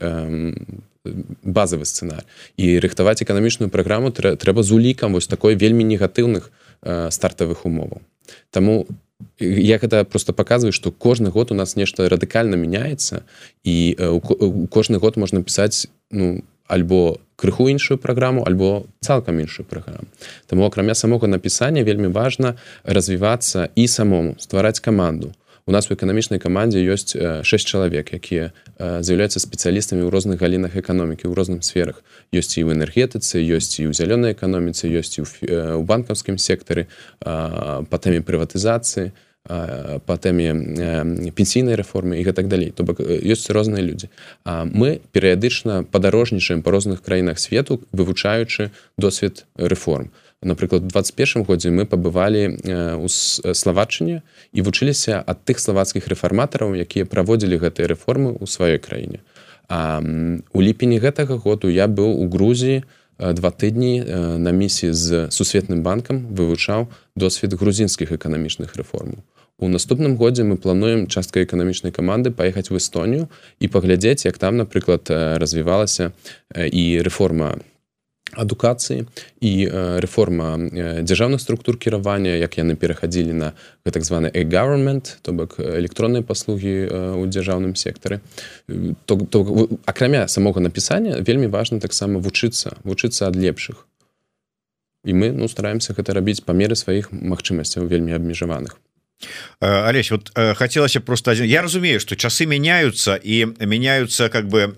[1.44, 2.26] базавы сцэнар
[2.56, 6.50] і рыхтаваць эканамічную праграму трэба з улікам вось такой вельмі негатыўных
[6.82, 8.00] стартавых умоваў.
[8.50, 8.86] Таму
[9.38, 13.24] я гэта просто показываю что кожны год у нас нешта радыкальна мяняецца
[13.64, 13.96] і
[14.70, 20.06] кожны год можна пісаць ну альбо крыху іншую праграму альбо цалкам іншую праграму.
[20.46, 22.54] Таму акрамя самога напісання вельмі важна
[22.84, 25.34] развівацца і самому ствараць каманду.
[25.66, 31.30] У нас у эканамічнай камандзе ёсць 6 чалавек якія з'яўляюцца спецыялістамі ў розных галінах эканомікі
[31.30, 32.02] ў розным сферах.
[32.34, 36.88] Ёсць і ў энергетыцы ёсць і ў зялёнай эканоміцы ёсць і ў банкаўскім сектары
[37.20, 44.12] па тэме прыватызацыі по тэме пенсійнай рэформы і гэтак далей то бок ёсць розныя людзі
[44.44, 50.12] А мы перыядычна падарожнічаем па розных краінах свету вывучаючы досвед рэформ
[50.42, 52.56] напрыклад 21 годзе мы пабывалі
[52.96, 54.22] у славачыне
[54.52, 59.20] і вучыліся ад тых славацкіх рэфарматараў якія праводзілі гэтыя рэформы ў сваёй краіне.
[59.68, 60.00] А
[60.52, 62.82] у ліпені гэтага году я быў у Грузіі
[63.20, 64.04] два тыдні
[64.38, 69.20] на місіі з сусветным банкам вывучаў досвед грузінскіх эканамічных рэформаў
[69.60, 73.28] у наступным годзе мы плануем часткай эканамічнай каманды паехаць в эстонію
[73.60, 76.12] і паглядзець як там напрыклад развівалася
[76.56, 77.60] і рэформа
[78.32, 79.06] адукацыі
[79.40, 79.52] і
[80.00, 80.58] рэформа
[81.02, 83.52] дзяржаўных структур кіравання як яны перахадзілі на
[83.84, 86.74] так званы government то бок электронныя паслугі
[87.16, 88.20] у дзяржаўным сектары.
[89.04, 93.86] То, то акрамя самога напісання вельмі важна таксама вучыцца вучыцца ад лепшых.
[95.04, 98.76] І мы ну стараемся гэта рабіць па меры сваіх магчымасцяў вельмі абмежаваных.
[98.76, 98.89] Э,
[99.60, 104.74] Олесь вот э, хотелось просто один я разумею что часы меняются и меняются как бы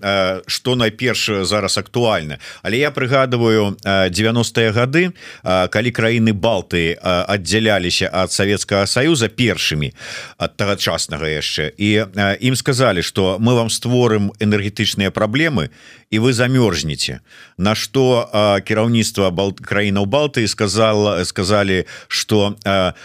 [0.47, 5.13] что э, найперш зараз актуальна але я прыгадываю 90-е годы
[5.43, 9.93] калі краіны балты отдзяляліся от Советского союза першымі
[10.37, 11.71] от тагачаснага яшчэ.
[11.77, 12.05] І
[12.41, 15.69] им сказали что мы вам створым энергетычныя проблемы
[16.11, 17.21] і вы замерзнете
[17.57, 18.27] на что
[18.67, 22.55] кіраўніцтва бал краінаў балты сказала сказали что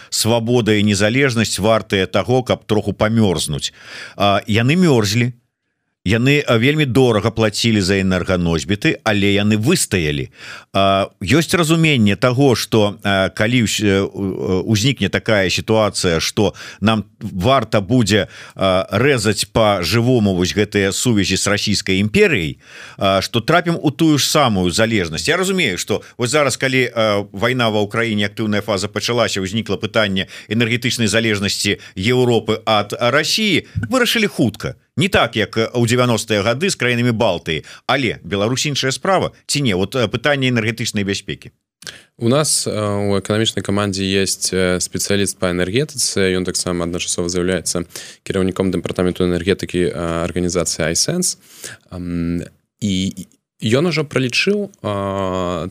[0.09, 0.83] свобода и
[1.29, 3.73] незалежнасць вартыя того каб троху памёрзнуть
[4.47, 5.33] яны мёрзлі
[6.05, 10.31] яны вельмі дорага плацілі за энерганосьбіты але яны выстаялі.
[11.19, 12.95] Ёсць разуменне того что
[13.35, 13.59] калі
[14.63, 21.99] узнікне такая сітуацыя что нам варта будзе рэзаць по жывому вось гэтыя сувязі с расійскай
[21.99, 22.59] імперыяй
[23.21, 25.27] что трапім у тую ж самую залежнасць.
[25.27, 26.89] Я разумею что вот зараз калі
[27.31, 34.79] вайна ва ўкраіне актыўная фаза пачалася узнікла пытанне энергетычнай залежнасці Еўропы ад Росіі вырашылі хутка
[34.99, 39.73] не так як у 90-е гады з краінамі Балты але Беларусь іншая справа ці не?
[39.73, 41.51] Вот пытанне энергетычнай бяспекі.
[42.17, 46.35] У нас у эканамічнай камандзе есть спецыяліст по энергетыцы.
[46.35, 47.87] Ён таксама адначасова з'яўляецца
[48.27, 49.87] кіраўніком дэпартаменту энергетыкі
[50.27, 51.39] арганізацыі iSense.
[52.83, 52.93] І
[53.59, 54.71] Ён ужо пралічыў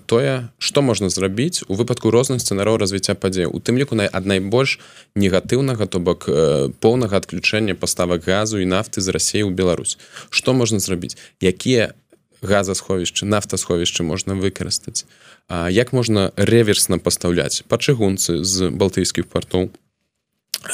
[0.04, 4.28] тое што можна зрабіць у выпадку розных сцэнараў развіцця падзей у тым ліку на ад
[4.28, 4.76] найбольш
[5.16, 9.96] негатыўнага то бок э, поўнага адключэння паставак газу і нафты з рассеі ў Беларусь.
[10.28, 11.16] Што можна зрабіць?
[11.40, 11.96] Якія
[12.44, 15.08] газасховішчы нафтасховішчы можна выкарыстаць?
[15.48, 17.64] А, як можна реверсна пастаўляць?
[17.72, 19.72] Па чыгунцы з балтыйскіх партоў?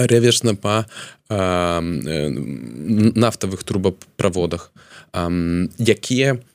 [0.02, 0.90] Реверсна па
[1.30, 4.74] а, нафтавых трубаправодах
[5.78, 6.53] якія у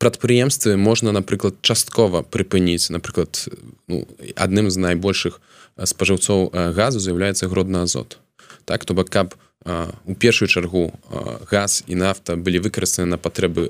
[0.00, 2.90] прадпрыемствы можна напрыклад часткова прыпыніць.
[2.90, 3.48] Напрыклад
[3.86, 5.40] ну, адным з найбольшых
[5.76, 8.18] спажыўцоў газу з'яўляецца гродна азот.
[8.64, 9.36] Так то бок каб
[10.06, 10.92] у першую чаргу
[11.50, 13.68] газ і нафта былі выкарыстаны на патрэбы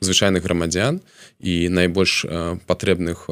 [0.00, 1.04] звычайных грамадзян
[1.44, 2.24] і найбольш
[2.64, 3.28] патрэбных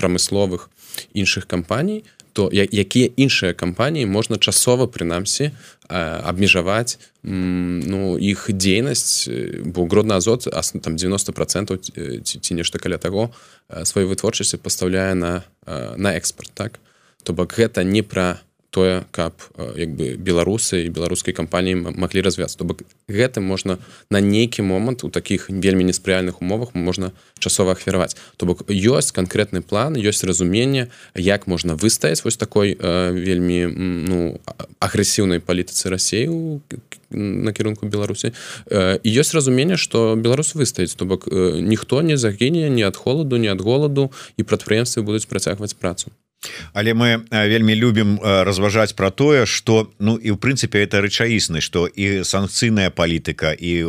[0.00, 0.72] прамысловых
[1.12, 2.04] іншых кампаній
[2.34, 5.54] то якія іншыя кампаніі можна часова прынамсі
[5.88, 9.30] абмежаваць ну іх дзейнасць
[9.62, 10.50] бо гродна азот
[10.82, 13.30] там 90 процентов ці, ці нешта каля таго
[13.70, 15.46] сваёй вытворчасці пастаўляе на
[15.96, 16.82] на экспорт так?
[17.22, 18.42] То бок гэта не пра
[18.74, 19.38] тое каб
[19.78, 23.78] як бы беларусы і беларускай кампаніі маглі развяцца то бок гэта можна
[24.10, 28.18] на нейкі момант у таких вельмі неспрыяльных умовах можна часова ахвяраваць.
[28.36, 34.40] То бок ёсць канкрэтны план ёсць разуменне як можна выстаяць вось такой вельмі ну
[34.82, 36.60] агрэсіўнай палітыцы рассею
[37.14, 38.34] на кірунку беларусі.
[38.66, 43.54] І ёсць разуменне что беларус выстаяць то бок ніхто не загіне ні ад холаду ні
[43.54, 46.10] ад голаду і прадпрыемствы будуць працягваць працу
[46.72, 51.86] але мы вельмі любім разважаць про тое что ну і в прынцыпе это рэчаісны что
[51.86, 53.84] і санкцыйная палітыка і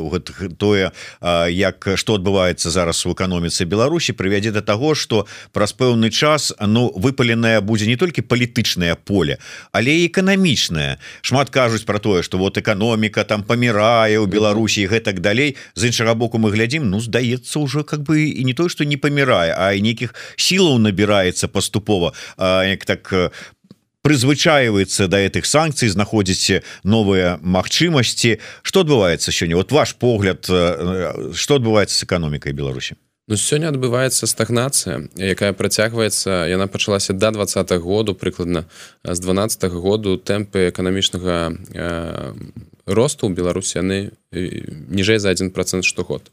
[0.58, 0.92] тое
[1.50, 6.92] як что адбываецца зараз у эканоміцы Беларусі прывядзе до того что праз пэўны час ну
[6.96, 9.38] выпаленая будзе не толькі палітычнае поле
[9.72, 15.56] але эканамічная шмат кажуць про тое что вот эканоміка там памірае у Беларусі гэтак далей.
[15.76, 18.98] З іншага боку мы глядзім ну здаецца уже как бы і не то что не
[18.98, 23.30] памірае а і нейкіх сілаў набіраецца паступова а як так э,
[24.06, 28.38] прызвычаивается до гэтых санкцый знаходзіце новыя магчымасці.
[28.62, 29.56] Что адбываецца сёння?
[29.56, 32.96] Вот ваш погляд что адбываецца с эканомікай Беларусі?
[33.28, 36.46] Ну, сёння адбываецца стагнацыя якая працягваецца.
[36.46, 38.70] Яна пачалася до да 20 -го году прыкладна
[39.02, 42.34] з 12 -го году тэмпы эканамічнага э,
[42.86, 46.30] росту ў беларусі яны ніжэй за один процент штогод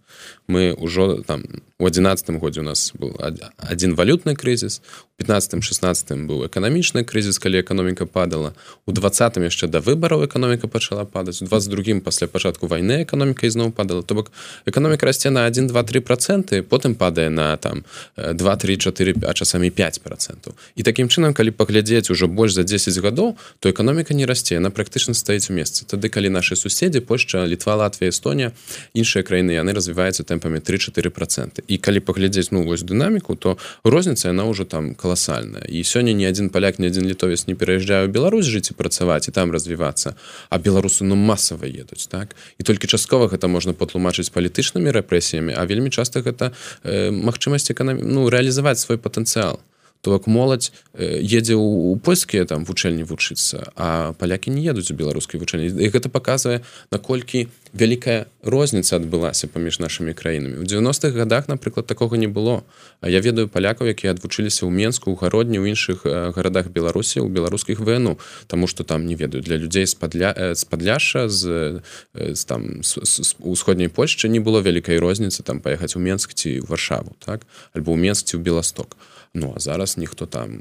[0.46, 1.44] мы ўжо там
[1.78, 3.16] у одиннадцатым годзе у нас был
[3.58, 8.54] один валютны крызіс у 15 16 быў эканамічны крызіс калі эканоміка падала
[8.86, 13.70] у двадцатым яшчэ да выбараў эканоміка пачала падаць у 22 пасля пачатку вайны эканоміка ізноў
[13.70, 14.02] падала.
[14.02, 14.32] То бок
[14.66, 17.84] эканоміка расце на 1 два три проценты потым падае на там
[18.16, 22.64] 2 3 4 а часамі 5 процентаў і такім чынам калі паглядзець ужо больш за
[22.64, 27.00] 10 гадоў то эканоміка не расце яна практычна стаіць у месцы тады калі наши суседзі
[27.00, 28.52] Польша літва Латвія Эстонія
[28.94, 29.72] іншыя краіны яны
[30.12, 34.94] развіваюцца тэмпамі 3-4 проценты і калі паглядзець ну вось дынаміку то розніца яна ўжо там
[34.94, 39.28] каласальная і сёння ні адзін паляк ні адзін літовец не пераязджаю Беларусь жыць і працаваць
[39.28, 40.14] і там развівацца
[40.50, 42.36] а беларусы ну масава едуць так?
[42.58, 46.52] І толькі часткова гэта можна патлумачыць палітычнымі рэпрэсіямі а вельмі часта гэта
[46.84, 49.60] э, магчымасць эканамі ну рэалізаваць свой патэнцыял
[50.02, 55.38] то бок моладзь едзе ў польскія там вучэльні вучыцца а палякі не едуць у беларускай
[55.38, 60.60] вучэнні і гэта паказвае наколькі вялікая розніца адбылася паміж нашымі краінамі.
[60.60, 62.64] У 90-х годах напрыклад такога не было.
[63.00, 66.04] А я ведаю палякаў якія адвучыліся ў менску у гародні ў іншых
[66.36, 71.80] гарадах беларусі у беларускіх вну тому что там не ведаю для людзей з-падля з-падляша з,
[72.12, 72.82] з там
[73.38, 77.46] усходняй польшчы не было вялікай розніцы там паехаць у менск ці варшаву так?
[77.72, 78.98] Альбо ў менсці ў беласток.
[78.98, 80.60] а Ну а зараз ніхто там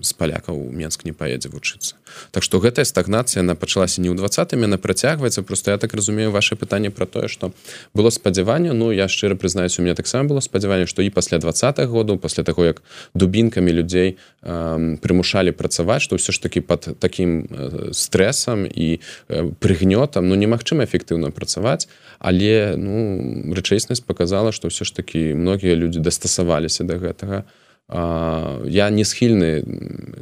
[0.00, 1.96] з палякаў Мск не паедзе вучыцца.
[2.30, 5.42] Так што гэтая стагнацыя она пачалася не ў двадцатым яна працягваецца.
[5.42, 7.52] Просто я так разумею ваше пытанне про тое што
[7.94, 8.72] было спадзяванне.
[8.72, 11.52] Ну я шчыра прызнаюсь у меня таксама было спадзяванне што і пасля два
[11.86, 12.82] году пасля таго як
[13.14, 19.50] дубінкамі людзей э, прымушалі працаваць што ўсё ж таки под таким э, стрэсам і э,
[19.60, 21.88] прыгнётам ну немагчыма эфектыўна працаваць.
[22.18, 27.44] Але ну рэчаіснасць показала што ўсё ж таки многія людзі дастасаваліся до гэтага.
[27.44, 29.62] а я не схільны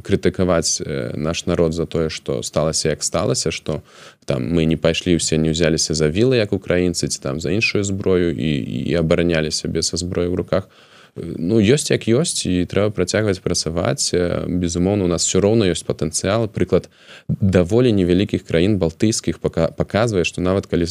[0.05, 0.85] крытыкаваць
[1.17, 3.81] наш народ за тое што сталася як сталася што
[4.29, 7.81] там мы не пайшлі ўсе не ўзяліся за вілы як украінцы ці там за іншую
[7.85, 8.51] зброю і,
[8.91, 10.69] і абаранялі сябе са зброю ў руках.
[11.17, 14.13] Ну ёсць як ёсць і трэба працягваць працаваць
[14.45, 16.91] безумоўна у нас все роўна ёсць патэнцыял прыклад
[17.29, 20.91] даволі невялікіх краін балтыйскіх паказвае што нават калі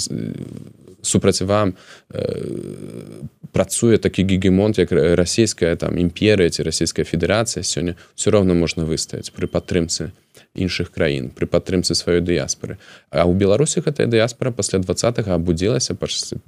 [1.03, 1.75] супраці вам
[2.09, 8.87] э, працуе такі гігемонт як расійская там імперыя ці расійская федэрацыя сёння все роўна можна
[8.87, 10.11] выстаяць пры падтрымцы
[10.55, 12.77] іншых краін пры падтрымцы сваёй дыяспоры
[13.09, 15.93] А ў беларусі гэтая дыяспора пасля два абудзілася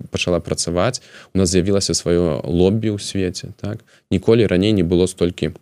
[0.09, 1.01] пачала працаваць
[1.33, 3.83] у нас з'явілася сваё лоббі ў свеце так.
[4.11, 5.53] Ніколі раней не было столькі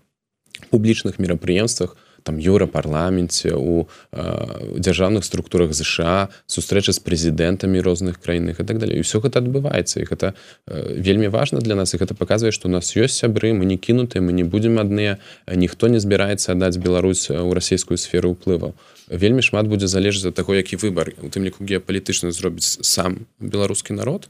[0.69, 8.65] публічных мерапрыемствах там еўрапарламенце у э, дзяржаўных структурах ЗША сустрэча з прэзідэнтамі розных краінах і
[8.65, 9.03] так далее.
[9.03, 10.33] Ўсё гэта адбываецца і гэта
[10.67, 11.93] э, вельмі важна для нас.
[11.93, 15.19] І гэта паказвае што у нас ёсць сябры мы не кінутыя мы не будзем адныя
[15.47, 18.73] ніхто не збіраецца аддаць Беларусь у расійскую сферу ўплываў
[19.09, 23.93] вельмі шмат будзе залежаць ад таго які выбар у тым ліку геапалітычна зробіць сам беларускі
[23.93, 24.29] народ.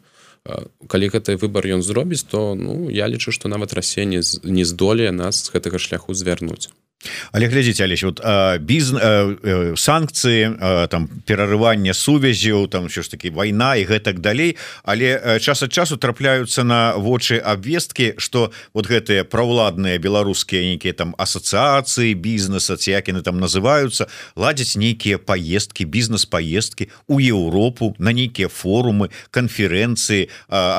[0.87, 5.45] Калі гэты выбар ён зробіць то ну я лічу што нават рассея не здолее нас
[5.45, 6.67] з гэтага шляху звярнуць
[7.31, 8.21] але глядзіце Алесь вот
[8.63, 8.93] біз
[9.75, 14.57] санкцыі там перарывання сувязяў там що ж таки вайна і гэтак далей.
[14.83, 21.15] Але час ад часу трапляюцца на вочы абвесткі что вот гэтыя праўладныя беларускія нейкія там
[21.17, 28.47] асацыяцыі бізнеса ці як яны там называются ладзяць нейкія поездки бізнес-поездки у Еўропу на нейкія
[28.47, 30.29] форумы канферэнцыі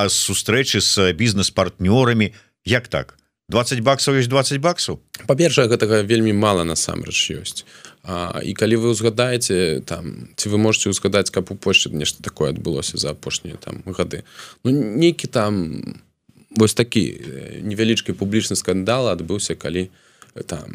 [0.09, 2.33] сустрэчы с бізнес-партнёрамі
[2.64, 3.16] як так
[3.53, 7.64] 20 баксаў ёсць 20 баксаў па-першае гэтага вельмі мала насамрэч ёсць.
[8.05, 12.53] А, і калі вы ўзгадаеце там ці вы можете ўзгадаць каб у пошце нешта такое
[12.53, 14.24] адбылося за апошнія там гады.
[14.64, 15.97] Ну нейкі там
[16.57, 17.20] вось такі
[17.64, 19.88] невялічкі публічны скандал адбыўся калі
[20.49, 20.68] там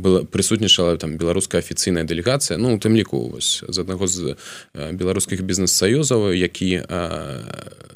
[0.00, 2.56] была прысутнічала там беларуская афіцыйная дэлегацыя.
[2.56, 4.36] Ну у тым ліку вось з аднаго з
[4.72, 6.84] беларускіх бізнес-саюзаў які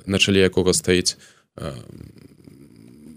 [0.04, 1.16] на чале якога стаіць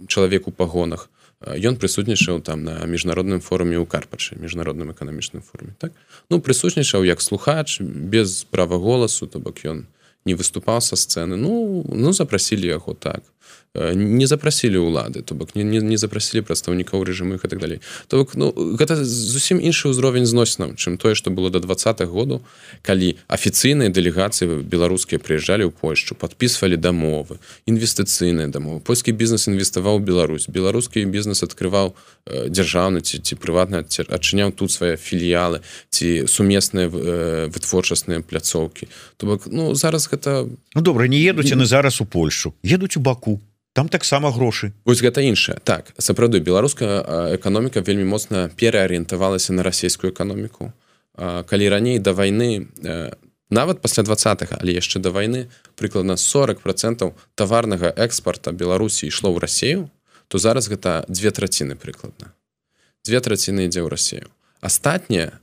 [0.07, 1.09] чалавек у пагонах
[1.43, 5.91] ён прысутнічаў там на міжнародным форуме ў карпачы міжнародным эканамічным форуме так?
[6.29, 9.85] Ну прысутнічаў як слухач без права голасу то бок ён
[10.25, 11.35] не выступаў са сцэны.
[11.37, 13.21] Ну ну запрасілі яго так.
[13.21, 13.34] Э,
[13.75, 18.23] не запрасілі ўлады то бок не, не, не запрасілі прадстаўнікаў рэжымых і так далей то
[18.23, 22.41] бок ну гэта зусім іншы ўзровень зноснаў чым тое што было до да два году
[22.81, 30.47] калі афіцыйныя дэлегацыі беларускія прыязджалі ў Польшчу подписывалі дамовы інвестыцыйныя дамовы польскі бізнес інвеставаў Беларусь
[30.47, 35.59] беларускі бізнес открываў э, дзяржаўны ці ці прыватна адчыняў тут свае філіялы
[35.91, 38.87] ці сумесныя э, вытворчасныя пляцоўкі
[39.17, 43.03] то бок ну зараз гэта ну добра не едуць яны зараз у Польшу едуць у
[43.03, 43.43] баку
[43.76, 45.59] там таксама грошы вось гэта іншае.
[45.67, 50.71] Так сапраўды беларуская эканоміка вельмі моцна пераарыентавалася на расійскую эканоміку.
[51.19, 52.71] Калі раней да вайны
[53.51, 59.43] нават пасля двадцатых але яшчэ да вайны прыкладна 40 процентаў таварнага экспарта Беларусі ішло ў
[59.43, 59.91] рассею
[60.32, 62.32] то зараз гэта две траціны прыкладна.
[63.03, 64.32] Две траціны ідзе ў рассею
[64.63, 65.36] астатняе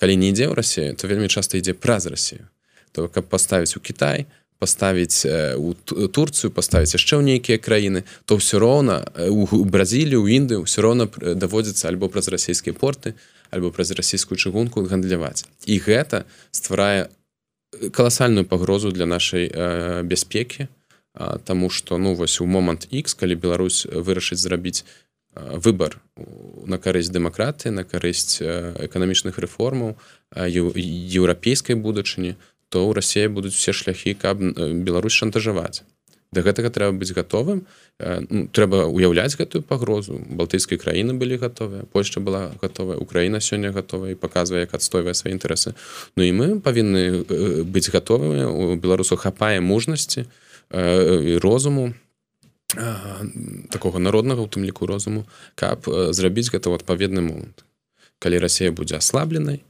[0.00, 2.48] калі не ідзе ў рассею то вельмі часта ідзе праз рассею
[2.96, 4.24] то каб паставіць у Кітай
[4.58, 5.26] паставіць
[5.56, 5.74] у
[6.08, 11.10] Турцыю паставіць яшчэ ў нейкія краіны то ўсё роўна у Бразілію у Індыю ўсё роўна
[11.34, 13.14] даводзіцца альбо праз расійскія порты
[13.50, 15.46] альбо праз расійскую чыгунку гандляваць.
[15.66, 17.10] І гэта стварае
[17.90, 20.70] каласальную пагрозу для нашай э, бяспекі
[21.44, 24.82] Таму што ну вось у момант X калі Беларусь вырашыць зрабіць
[25.34, 26.02] выбор
[26.66, 29.94] на карысць дэмакратыі на карысць эканамічных рэформаў
[30.34, 35.84] еўрапейскай будучыні то ў рассіі будуць усе шляхі каб Беларусь шантажаваць.
[36.34, 37.62] Да гэтага трэба быць гатовым.
[38.02, 40.18] Ну, трэба уяўляць гэтую пагрозу.
[40.18, 45.38] Балтыйскай краіны былі гатовыя Польша была гатовая Украіна сёння гатовая і паказвае як адстойвае свае
[45.38, 45.78] інтарэсы.
[46.18, 47.22] Ну і мы павінны
[47.62, 48.50] быць гатовымі.
[48.50, 50.26] У беларусу хапае мужнасці
[50.74, 51.94] і розуму
[53.70, 55.22] такого народнага у тым ліку розуму
[55.54, 57.62] каб зрабіць гэта адпаведны момант.
[58.18, 59.62] Калі Росія будзе аслабленай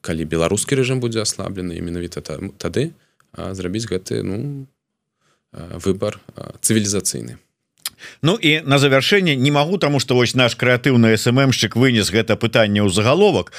[0.00, 2.92] калі беларускі рэжым будзе аслаблены менавіта тады
[3.34, 4.66] зрабіць гэты ну
[5.52, 6.20] выбор
[6.60, 7.38] цывілізацыйны.
[8.22, 12.82] Ну і на завяршэнне не магу таму што вось наш крэатыўны сммшчык вынес гэта пытанне
[12.82, 13.52] ў загаловак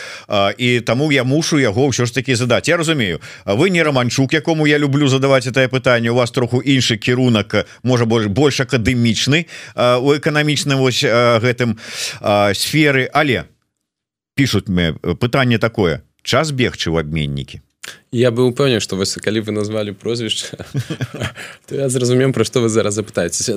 [0.57, 2.67] і таму я мушу яго ўсё ж таки задаць.
[2.71, 6.97] Я разумею вы не романчук якому я люблю задаваць это пытанне у вас троху іншы
[6.97, 9.45] кірунак можа больш больш акадэмічны
[9.75, 11.75] у эканамічным вось гэтым
[12.55, 13.43] сферы але
[14.39, 15.99] пишутць мне пытанне такое.
[16.23, 17.59] Час бегчы ў абменнікі
[18.11, 20.57] я бы упэўнен что вас калі вы назвалі прозвішча
[21.67, 23.53] то я зразумем про што вы зараз запытаецеся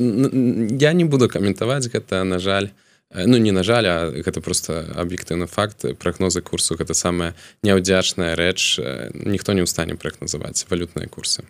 [0.80, 2.70] я не буду каментаваць гэта на жаль.
[3.12, 5.84] Ну не на жаль а гэта просто аб'ектыўны факт.
[6.00, 8.80] Прагнозы курсу гэта самая няўдзячная рэч
[9.12, 11.44] ніхто не ў стане прагназаваць валютныя курсы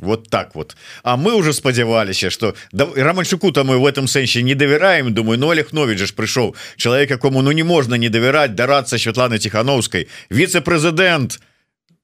[0.00, 0.76] вот так вот.
[1.02, 5.38] А мы уже спадзяваліся что да, романчуку там мы в этом сэнсе не давяраем думаю
[5.38, 9.38] но ну, олег нович ж прыйшоў человек якому ну не можна не давяраць дарацца Святланы
[9.38, 11.49] тихохановской віце-прэзідэнт а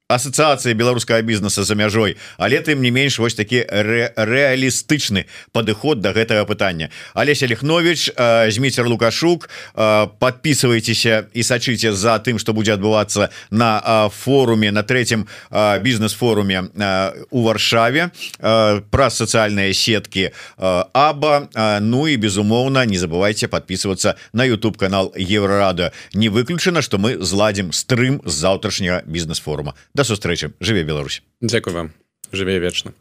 [0.09, 6.15] асацыяцыі беларускага бізнеса за мяжой але тым не менш вось такі рэ рэалістычны падыход да
[6.15, 6.91] гэтага пытання.
[7.15, 8.15] Алеся лихнович
[8.55, 16.71] зміцер лукашук подписывайтеся і сачыце за тым что будзе адбывацца на форуме на третьем бізнес-форуме
[17.31, 18.11] у варшаве.
[18.39, 21.49] Праз сацыяльныя сеткі аба.
[21.83, 27.73] Ну і безумоўна не забывайте подписываться на YouTube канал еврорада не выключана что мы зладзім
[27.73, 31.23] стрым з заўтрашняга бізнес-форума до сустрэчы жыве Беларусь.
[31.41, 31.93] Дякую вам.
[32.31, 32.93] Жыве вечна